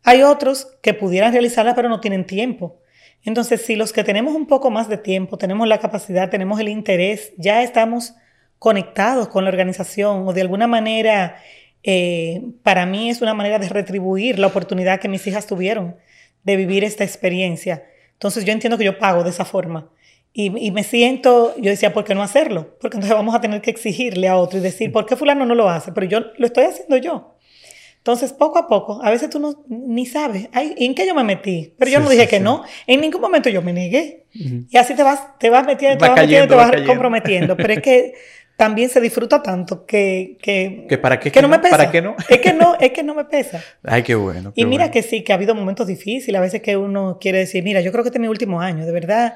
Hay 0.02 0.22
otros 0.22 0.76
que 0.82 0.94
pudieran 0.94 1.32
realizarlas 1.32 1.74
pero 1.74 1.88
no 1.88 2.00
tienen 2.00 2.26
tiempo. 2.26 2.80
Entonces, 3.22 3.62
si 3.62 3.76
los 3.76 3.92
que 3.92 4.04
tenemos 4.04 4.34
un 4.34 4.46
poco 4.46 4.70
más 4.70 4.88
de 4.88 4.98
tiempo, 4.98 5.36
tenemos 5.36 5.66
la 5.66 5.78
capacidad, 5.78 6.30
tenemos 6.30 6.60
el 6.60 6.68
interés, 6.68 7.32
ya 7.36 7.62
estamos 7.62 8.14
conectados 8.58 9.28
con 9.28 9.44
la 9.44 9.50
organización 9.50 10.26
o 10.26 10.32
de 10.32 10.40
alguna 10.40 10.66
manera, 10.66 11.36
eh, 11.82 12.42
para 12.62 12.86
mí 12.86 13.10
es 13.10 13.20
una 13.20 13.34
manera 13.34 13.58
de 13.58 13.68
retribuir 13.68 14.38
la 14.38 14.46
oportunidad 14.46 15.00
que 15.00 15.08
mis 15.08 15.26
hijas 15.26 15.46
tuvieron 15.46 15.96
de 16.44 16.56
vivir 16.56 16.84
esta 16.84 17.04
experiencia. 17.04 17.84
Entonces, 18.12 18.44
yo 18.44 18.52
entiendo 18.52 18.78
que 18.78 18.84
yo 18.84 18.98
pago 18.98 19.24
de 19.24 19.30
esa 19.30 19.44
forma. 19.44 19.90
Y, 20.38 20.70
me 20.70 20.84
siento, 20.84 21.54
yo 21.56 21.70
decía, 21.70 21.94
¿por 21.94 22.04
qué 22.04 22.14
no 22.14 22.22
hacerlo? 22.22 22.76
Porque 22.78 22.98
entonces 22.98 23.16
vamos 23.16 23.34
a 23.34 23.40
tener 23.40 23.62
que 23.62 23.70
exigirle 23.70 24.28
a 24.28 24.36
otro 24.36 24.58
y 24.58 24.60
decir, 24.60 24.92
¿por 24.92 25.06
qué 25.06 25.16
fulano 25.16 25.46
no 25.46 25.54
lo 25.54 25.70
hace? 25.70 25.92
Pero 25.92 26.06
yo 26.06 26.20
lo 26.36 26.46
estoy 26.46 26.64
haciendo 26.64 26.98
yo. 26.98 27.38
Entonces, 27.96 28.34
poco 28.34 28.58
a 28.58 28.68
poco, 28.68 29.00
a 29.02 29.10
veces 29.10 29.30
tú 29.30 29.40
no, 29.40 29.64
ni 29.66 30.04
sabes, 30.04 30.50
Ay, 30.52 30.74
¿en 30.76 30.94
qué 30.94 31.06
yo 31.06 31.14
me 31.14 31.24
metí? 31.24 31.72
Pero 31.78 31.90
yo 31.90 32.00
no 32.00 32.10
dije 32.10 32.28
que 32.28 32.38
no. 32.38 32.64
En 32.86 33.00
ningún 33.00 33.22
momento 33.22 33.48
yo 33.48 33.62
me 33.62 33.72
negué. 33.72 34.26
Y 34.68 34.76
así 34.76 34.94
te 34.94 35.02
vas, 35.02 35.38
te 35.38 35.48
vas 35.48 35.64
metiendo, 35.64 35.96
te 35.96 36.06
vas 36.06 36.20
metiendo, 36.20 36.48
te 36.48 36.54
vas 36.54 36.82
comprometiendo. 36.82 37.56
Pero 37.56 37.72
es 37.72 37.80
que 37.80 38.12
también 38.58 38.90
se 38.90 39.00
disfruta 39.00 39.42
tanto 39.42 39.86
que... 39.86 40.36
¿Que, 40.42 40.98
para 41.00 41.18
qué, 41.18 41.32
que, 41.32 41.40
no, 41.40 41.48
me 41.48 41.60
pesa. 41.60 41.78
¿Para 41.78 41.90
qué 41.90 42.02
no? 42.02 42.14
es, 42.28 42.40
que 42.40 42.52
no 42.52 42.74
es 42.80 42.90
que 42.90 43.02
no 43.02 43.14
me 43.14 43.24
pesa. 43.24 43.64
Ay, 43.82 44.02
qué 44.02 44.14
bueno. 44.14 44.52
y 44.54 44.66
mira 44.66 44.90
que 44.90 45.02
sí, 45.02 45.24
que 45.24 45.32
ha 45.32 45.36
habido 45.36 45.54
momentos 45.54 45.86
difíciles. 45.86 46.38
A 46.38 46.42
veces 46.42 46.60
que 46.60 46.76
uno 46.76 47.16
quiere 47.18 47.38
decir, 47.38 47.64
mira, 47.64 47.80
yo 47.80 47.90
creo 47.90 48.04
que 48.04 48.10
este 48.10 48.18
es 48.18 48.22
mi 48.22 48.28
último 48.28 48.60
año. 48.60 48.84
De 48.84 48.92
verdad 48.92 49.32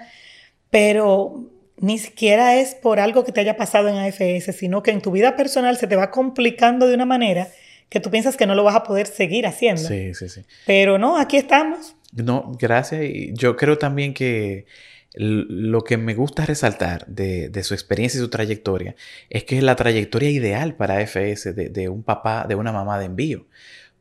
pero 0.70 1.50
ni 1.76 1.98
siquiera 1.98 2.56
es 2.56 2.74
por 2.74 3.00
algo 3.00 3.24
que 3.24 3.32
te 3.32 3.40
haya 3.40 3.56
pasado 3.56 3.88
en 3.88 3.96
AFS, 3.96 4.54
sino 4.56 4.82
que 4.82 4.90
en 4.90 5.00
tu 5.00 5.10
vida 5.10 5.36
personal 5.36 5.76
se 5.76 5.86
te 5.86 5.96
va 5.96 6.10
complicando 6.10 6.86
de 6.86 6.94
una 6.94 7.06
manera 7.06 7.48
que 7.88 8.00
tú 8.00 8.10
piensas 8.10 8.36
que 8.36 8.46
no 8.46 8.54
lo 8.54 8.64
vas 8.64 8.76
a 8.76 8.84
poder 8.84 9.06
seguir 9.06 9.46
haciendo. 9.46 9.82
Sí, 9.82 10.14
sí, 10.14 10.28
sí. 10.28 10.42
Pero 10.66 10.98
no, 10.98 11.18
aquí 11.18 11.36
estamos. 11.36 11.96
No, 12.12 12.52
gracias. 12.58 13.02
Y 13.04 13.32
yo 13.34 13.56
creo 13.56 13.78
también 13.78 14.14
que 14.14 14.66
lo 15.14 15.82
que 15.82 15.96
me 15.96 16.14
gusta 16.14 16.46
resaltar 16.46 17.04
de, 17.06 17.50
su 17.64 17.74
experiencia 17.74 18.18
y 18.18 18.20
su 18.20 18.30
trayectoria 18.30 18.94
es 19.28 19.42
que 19.42 19.58
es 19.58 19.64
la 19.64 19.74
trayectoria 19.74 20.30
ideal 20.30 20.76
para 20.76 20.98
AFS 20.98 21.54
de, 21.54 21.88
un 21.88 22.04
papá, 22.04 22.46
de 22.48 22.54
una 22.54 22.70
mamá 22.70 22.98
de 22.98 23.06
envío, 23.06 23.46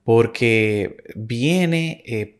porque 0.03 0.97
viene 1.15 2.03
eh, 2.05 2.38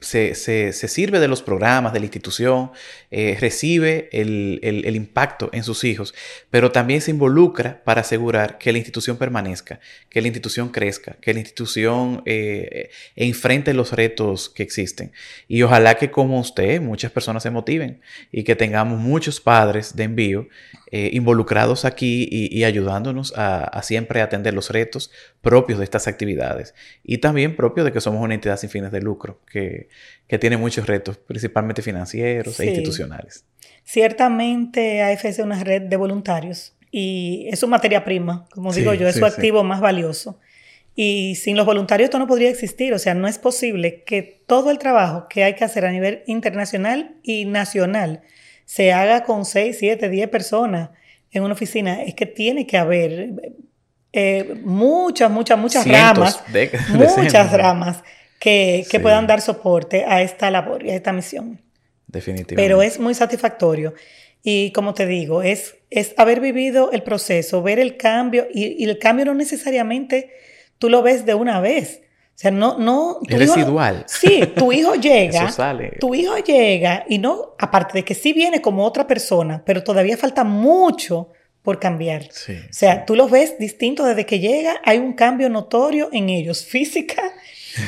se, 0.00 0.34
se, 0.34 0.72
sirve 0.72 1.18
de 1.18 1.28
los 1.28 1.42
programas 1.42 1.92
de 1.92 2.00
la 2.00 2.06
institución, 2.06 2.70
eh, 3.10 3.36
recibe 3.40 4.08
el, 4.12 4.60
el, 4.62 4.96
impacto 4.96 5.48
en 5.52 5.64
sus 5.64 5.82
hijos, 5.84 6.14
pero 6.50 6.70
también 6.70 7.00
se 7.00 7.10
involucra 7.10 7.82
para 7.84 8.02
asegurar 8.02 8.58
que 8.58 8.70
la 8.72 8.78
institución 8.78 9.16
permanezca, 9.16 9.80
que 10.10 10.20
la 10.20 10.28
institución 10.28 10.68
crezca, 10.68 11.16
que 11.20 11.32
la 11.32 11.40
institución 11.40 12.22
eh, 12.26 12.90
enfrente 13.16 13.72
los 13.72 13.92
retos 13.92 14.50
que 14.50 14.62
existen. 14.62 15.12
Y 15.48 15.62
ojalá 15.62 15.94
que 15.94 16.10
como 16.10 16.38
usted 16.38 16.80
muchas 16.80 17.10
personas 17.10 17.42
se 17.42 17.50
motiven 17.50 18.00
y 18.30 18.44
que 18.44 18.56
tengamos 18.56 18.98
muchos 18.98 19.40
padres 19.40 19.96
de 19.96 20.04
envío 20.04 20.48
eh, 20.96 21.10
involucrados 21.12 21.84
aquí 21.84 22.28
y, 22.30 22.62
ayudándonos 22.62 23.32
a, 23.36 23.82
siempre 23.82 24.20
atender 24.20 24.54
los 24.54 24.70
retos 24.70 25.10
propios 25.44 25.78
de 25.78 25.84
estas 25.84 26.08
actividades 26.08 26.74
y 27.04 27.18
también 27.18 27.54
propios 27.54 27.84
de 27.84 27.92
que 27.92 28.00
somos 28.00 28.20
una 28.20 28.34
entidad 28.34 28.56
sin 28.56 28.70
fines 28.70 28.90
de 28.90 29.00
lucro 29.00 29.40
que, 29.46 29.88
tiene 30.40 30.56
muchos 30.56 30.88
retos, 30.88 31.16
principalmente 31.16 31.80
financieros 31.80 32.58
e 32.58 32.66
institucionales. 32.66 33.44
Ciertamente 33.84 35.02
AFS 35.02 35.26
es 35.26 35.38
una 35.38 35.62
red 35.62 35.82
de 35.82 35.96
voluntarios 35.96 36.74
y 36.90 37.46
es 37.50 37.60
su 37.60 37.68
materia 37.68 38.04
prima, 38.04 38.48
como 38.50 38.72
digo 38.72 38.94
yo, 38.94 39.06
es 39.06 39.14
su 39.14 39.24
activo 39.24 39.62
más 39.62 39.80
valioso. 39.80 40.40
Y 40.96 41.34
sin 41.36 41.56
los 41.56 41.66
voluntarios 41.66 42.06
esto 42.06 42.18
no 42.18 42.26
podría 42.26 42.50
existir, 42.50 42.94
o 42.94 42.98
sea, 42.98 43.14
no 43.14 43.28
es 43.28 43.38
posible 43.38 44.02
que 44.04 44.42
todo 44.46 44.70
el 44.70 44.78
trabajo 44.78 45.26
que 45.28 45.44
hay 45.44 45.54
que 45.54 45.64
hacer 45.64 45.84
a 45.84 45.92
nivel 45.92 46.22
internacional 46.26 47.16
y 47.22 47.44
nacional 47.44 48.22
se 48.64 48.92
haga 48.92 49.24
con 49.24 49.44
6, 49.44 49.76
7, 49.78 50.08
10 50.08 50.28
personas 50.28 50.90
en 51.32 51.42
una 51.42 51.54
oficina, 51.54 52.02
es 52.02 52.14
que 52.14 52.26
tiene 52.26 52.66
que 52.66 52.76
haber 52.76 53.30
eh, 54.16 54.60
muchas, 54.62 55.28
muchas, 55.28 55.58
muchas 55.58 55.88
ramas, 55.88 56.40
muchas 56.90 57.52
ramas 57.52 58.04
que, 58.38 58.86
puedan 59.02 59.26
dar 59.26 59.40
soporte 59.40 60.04
a 60.06 60.22
esta 60.22 60.52
labor 60.52 60.84
y 60.84 60.90
a 60.90 60.94
esta 60.94 61.12
misión. 61.12 61.60
Definitivamente. 62.06 62.54
Pero 62.54 62.80
es 62.80 63.00
muy 63.00 63.14
satisfactorio. 63.14 63.92
Y 64.40 64.70
como 64.70 64.94
te 64.94 65.06
digo, 65.06 65.42
es, 65.42 65.74
es 65.90 66.14
haber 66.16 66.38
vivido 66.38 66.92
el 66.92 67.02
proceso, 67.02 67.60
ver 67.60 67.80
el 67.80 67.96
cambio, 67.96 68.46
y, 68.54 68.80
y 68.80 68.88
el 68.88 69.00
cambio 69.00 69.24
no 69.24 69.34
necesariamente 69.34 70.30
tú 70.78 70.88
lo 70.88 71.02
ves 71.02 71.26
de 71.26 71.34
una 71.34 71.60
vez. 71.60 72.02
O 72.34 72.36
sea, 72.36 72.52
no, 72.52 72.78
no. 72.78 73.18
Es 73.28 73.38
residual. 73.38 74.04
sí, 74.06 74.42
tu 74.54 74.72
hijo 74.72 74.94
llega. 75.00 75.44
Eso 75.44 75.52
sale. 75.52 75.96
Tu 75.98 76.14
hijo 76.14 76.36
llega 76.38 77.04
y 77.08 77.18
no, 77.18 77.54
aparte 77.58 77.98
de 77.98 78.04
que 78.04 78.14
sí 78.14 78.32
viene 78.32 78.62
como 78.62 78.84
otra 78.84 79.08
persona, 79.08 79.62
pero 79.66 79.82
todavía 79.82 80.16
falta 80.16 80.44
mucho 80.44 81.30
por 81.64 81.80
cambiar. 81.80 82.28
Sí, 82.30 82.52
o 82.52 82.72
sea, 82.72 83.06
tú 83.06 83.16
los 83.16 83.30
ves 83.30 83.58
distintos 83.58 84.06
desde 84.06 84.26
que 84.26 84.38
llega, 84.38 84.80
hay 84.84 84.98
un 84.98 85.14
cambio 85.14 85.48
notorio 85.48 86.10
en 86.12 86.28
ellos, 86.28 86.64
física 86.68 87.32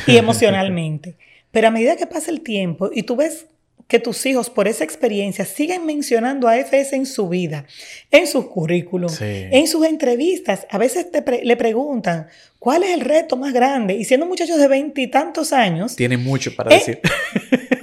y 0.06 0.16
emocionalmente. 0.16 1.14
Pero 1.52 1.68
a 1.68 1.70
medida 1.70 1.94
que 1.94 2.06
pasa 2.06 2.30
el 2.30 2.40
tiempo 2.40 2.90
y 2.92 3.04
tú 3.04 3.16
ves 3.16 3.46
que 3.86 4.00
tus 4.00 4.26
hijos 4.26 4.50
por 4.50 4.66
esa 4.66 4.82
experiencia 4.82 5.44
siguen 5.44 5.86
mencionando 5.86 6.48
a 6.48 6.56
FS 6.56 6.96
en 6.96 7.06
su 7.06 7.28
vida, 7.28 7.66
en 8.10 8.26
sus 8.26 8.46
currículums, 8.46 9.20
en 9.20 9.66
sus 9.68 9.86
entrevistas. 9.86 10.66
A 10.70 10.78
veces 10.78 11.06
le 11.42 11.56
preguntan, 11.56 12.26
¿cuál 12.58 12.82
es 12.82 12.90
el 12.90 13.00
reto 13.00 13.36
más 13.36 13.52
grande? 13.52 13.94
Y 13.94 14.04
siendo 14.04 14.26
muchachos 14.26 14.58
de 14.58 14.66
veintitantos 14.66 15.52
años... 15.52 15.94
Tiene 15.94 16.16
mucho 16.16 16.56
para 16.56 16.74
eh, 16.74 16.78
decir. 16.78 17.00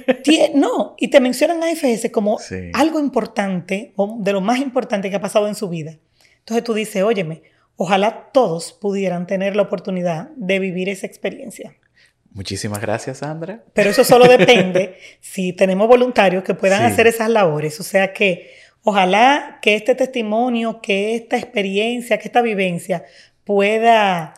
no, 0.54 0.94
y 0.98 1.08
te 1.08 1.20
mencionan 1.20 1.62
a 1.62 1.70
FS 1.70 2.10
como 2.10 2.38
algo 2.72 3.00
importante, 3.00 3.92
o 3.96 4.18
de 4.20 4.32
lo 4.32 4.40
más 4.40 4.58
importante 4.58 5.10
que 5.10 5.16
ha 5.16 5.20
pasado 5.20 5.48
en 5.48 5.54
su 5.54 5.68
vida. 5.68 5.98
Entonces 6.38 6.64
tú 6.64 6.74
dices, 6.74 7.02
óyeme, 7.02 7.42
ojalá 7.76 8.30
todos 8.32 8.72
pudieran 8.72 9.26
tener 9.26 9.56
la 9.56 9.62
oportunidad 9.62 10.30
de 10.36 10.58
vivir 10.58 10.88
esa 10.88 11.06
experiencia. 11.06 11.74
Muchísimas 12.32 12.80
gracias, 12.80 13.18
Sandra. 13.18 13.62
Pero 13.72 13.90
eso 13.90 14.02
solo 14.04 14.26
depende 14.26 14.98
si 15.20 15.52
tenemos 15.52 15.86
voluntarios 15.88 16.42
que 16.42 16.54
puedan 16.54 16.82
hacer 16.84 17.06
esas 17.06 17.28
labores. 17.28 17.78
O 17.78 17.84
sea 17.84 18.12
que 18.12 18.50
ojalá 18.82 19.58
que 19.62 19.76
este 19.76 19.94
testimonio, 19.94 20.80
que 20.82 21.14
esta 21.14 21.36
experiencia, 21.36 22.18
que 22.18 22.26
esta 22.26 22.42
vivencia 22.42 23.04
pueda 23.44 24.34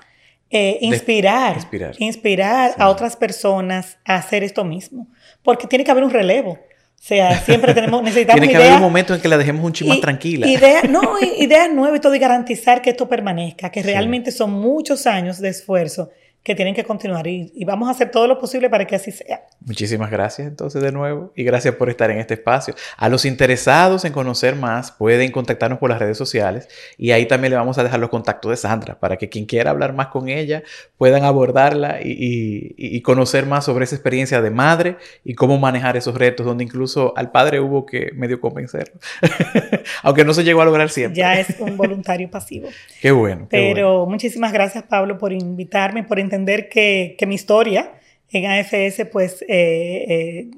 eh, 0.50 0.78
inspirar, 0.80 1.58
inspirar, 1.98 2.74
a 2.78 2.88
otras 2.88 3.16
personas 3.16 3.98
a 4.04 4.16
hacer 4.16 4.44
esto 4.44 4.64
mismo. 4.64 5.08
Porque 5.42 5.66
tiene 5.66 5.84
que 5.84 5.90
haber 5.90 6.04
un 6.04 6.10
relevo. 6.10 6.52
O 6.52 7.08
sea, 7.08 7.38
siempre 7.40 7.74
tenemos, 7.74 8.02
necesitamos 8.04 8.40
Tiene 8.40 8.52
que 8.52 8.62
haber 8.62 8.74
un 8.74 8.80
momento 8.80 9.14
en 9.14 9.20
que 9.20 9.28
la 9.28 9.38
dejemos 9.38 9.64
un 9.64 9.72
ching 9.72 9.88
más 9.88 10.00
tranquila. 10.00 10.46
Ideas, 10.46 10.88
no, 10.88 11.02
ideas 11.38 11.72
nuevas 11.72 11.98
y 11.98 12.00
todo, 12.00 12.14
y 12.14 12.18
garantizar 12.18 12.80
que 12.80 12.90
esto 12.90 13.08
permanezca, 13.08 13.70
que 13.70 13.82
realmente 13.82 14.30
son 14.30 14.52
muchos 14.52 15.06
años 15.06 15.40
de 15.40 15.48
esfuerzo 15.48 16.10
que 16.46 16.54
tienen 16.54 16.76
que 16.76 16.84
continuar 16.84 17.26
y, 17.26 17.64
vamos 17.64 17.88
a 17.88 17.90
hacer 17.90 18.12
todo 18.12 18.28
lo 18.28 18.38
posible 18.38 18.70
para 18.70 18.86
que 18.86 18.94
así 18.94 19.10
sea. 19.10 19.42
Muchísimas 19.62 20.12
gracias 20.12 20.46
entonces 20.46 20.80
de 20.80 20.92
nuevo 20.92 21.32
y 21.34 21.42
gracias 21.42 21.74
por 21.74 21.90
estar 21.90 22.08
en 22.12 22.18
este 22.18 22.34
espacio. 22.34 22.76
A 22.96 23.08
los 23.08 23.24
interesados 23.24 24.04
en 24.04 24.12
conocer 24.12 24.54
más 24.54 24.92
pueden 24.92 25.32
contactarnos 25.32 25.80
por 25.80 25.90
las 25.90 25.98
redes 25.98 26.16
sociales 26.16 26.68
y 26.96 27.10
ahí 27.10 27.26
también 27.26 27.50
le 27.50 27.56
vamos 27.56 27.78
a 27.78 27.82
dejar 27.82 27.98
los 27.98 28.10
contactos 28.10 28.48
de 28.52 28.56
Sandra 28.56 29.00
para 29.00 29.16
que 29.16 29.28
quien 29.28 29.46
quiera 29.46 29.72
hablar 29.72 29.92
más 29.92 30.06
con 30.06 30.28
ella 30.28 30.62
puedan 30.96 31.24
abordarla 31.24 31.98
y, 32.00 33.00
conocer 33.02 33.46
más 33.46 33.64
sobre 33.64 33.84
esa 33.84 33.96
experiencia 33.96 34.40
de 34.40 34.50
madre 34.50 34.96
y 35.24 35.34
cómo 35.34 35.58
manejar 35.58 35.96
esos 35.96 36.14
retos 36.14 36.46
donde 36.46 36.62
incluso 36.62 37.12
al 37.16 37.32
padre 37.32 37.58
hubo 37.58 37.86
que 37.86 38.10
medio 38.14 38.40
convencerlo, 38.40 39.00
aunque 40.02 40.24
no 40.24 40.32
se 40.32 40.44
llegó 40.44 40.62
a 40.62 40.64
lograr 40.64 40.90
siempre. 40.90 41.18
Ya 41.18 41.38
es 41.38 41.58
un 41.58 41.76
voluntario 41.76 42.30
pasivo. 42.30 42.68
qué 43.00 43.10
bueno. 43.10 43.48
Pero 43.50 44.06
muchísimas 44.06 44.52
gracias 44.52 44.84
Pablo 44.84 45.18
por 45.18 45.32
invitarme, 45.32 46.04
por 46.04 46.18
entender 46.18 46.35
que, 46.44 47.16
mi 47.26 47.34
historia 47.34 47.92
en 48.30 48.50
AFS 48.50 49.06
pues 49.10 49.42
eh, 49.42 49.46
eh, 49.48 50.50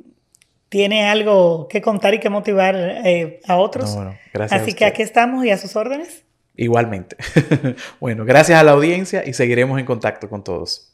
tiene 0.68 1.04
algo 1.04 1.68
que 1.68 1.80
contar 1.80 2.14
y 2.14 2.18
que 2.18 2.28
motivar 2.28 2.74
eh, 2.76 3.40
a 3.46 3.56
otros. 3.56 3.96
gracias 4.32 4.62
Así 4.62 4.72
que 4.72 4.84
aquí 4.84 5.02
estamos 5.02 5.44
y 5.44 5.50
a 5.50 5.58
sus 5.58 5.76
órdenes. 5.76 6.24
Igualmente. 6.56 7.16
bueno, 8.00 8.24
gracias 8.24 8.58
a 8.58 8.64
la 8.64 8.72
audiencia 8.72 9.24
y 9.24 9.32
seguiremos 9.32 9.78
en 9.78 9.86
contacto 9.86 10.28
con 10.28 10.42
todos. 10.42 10.87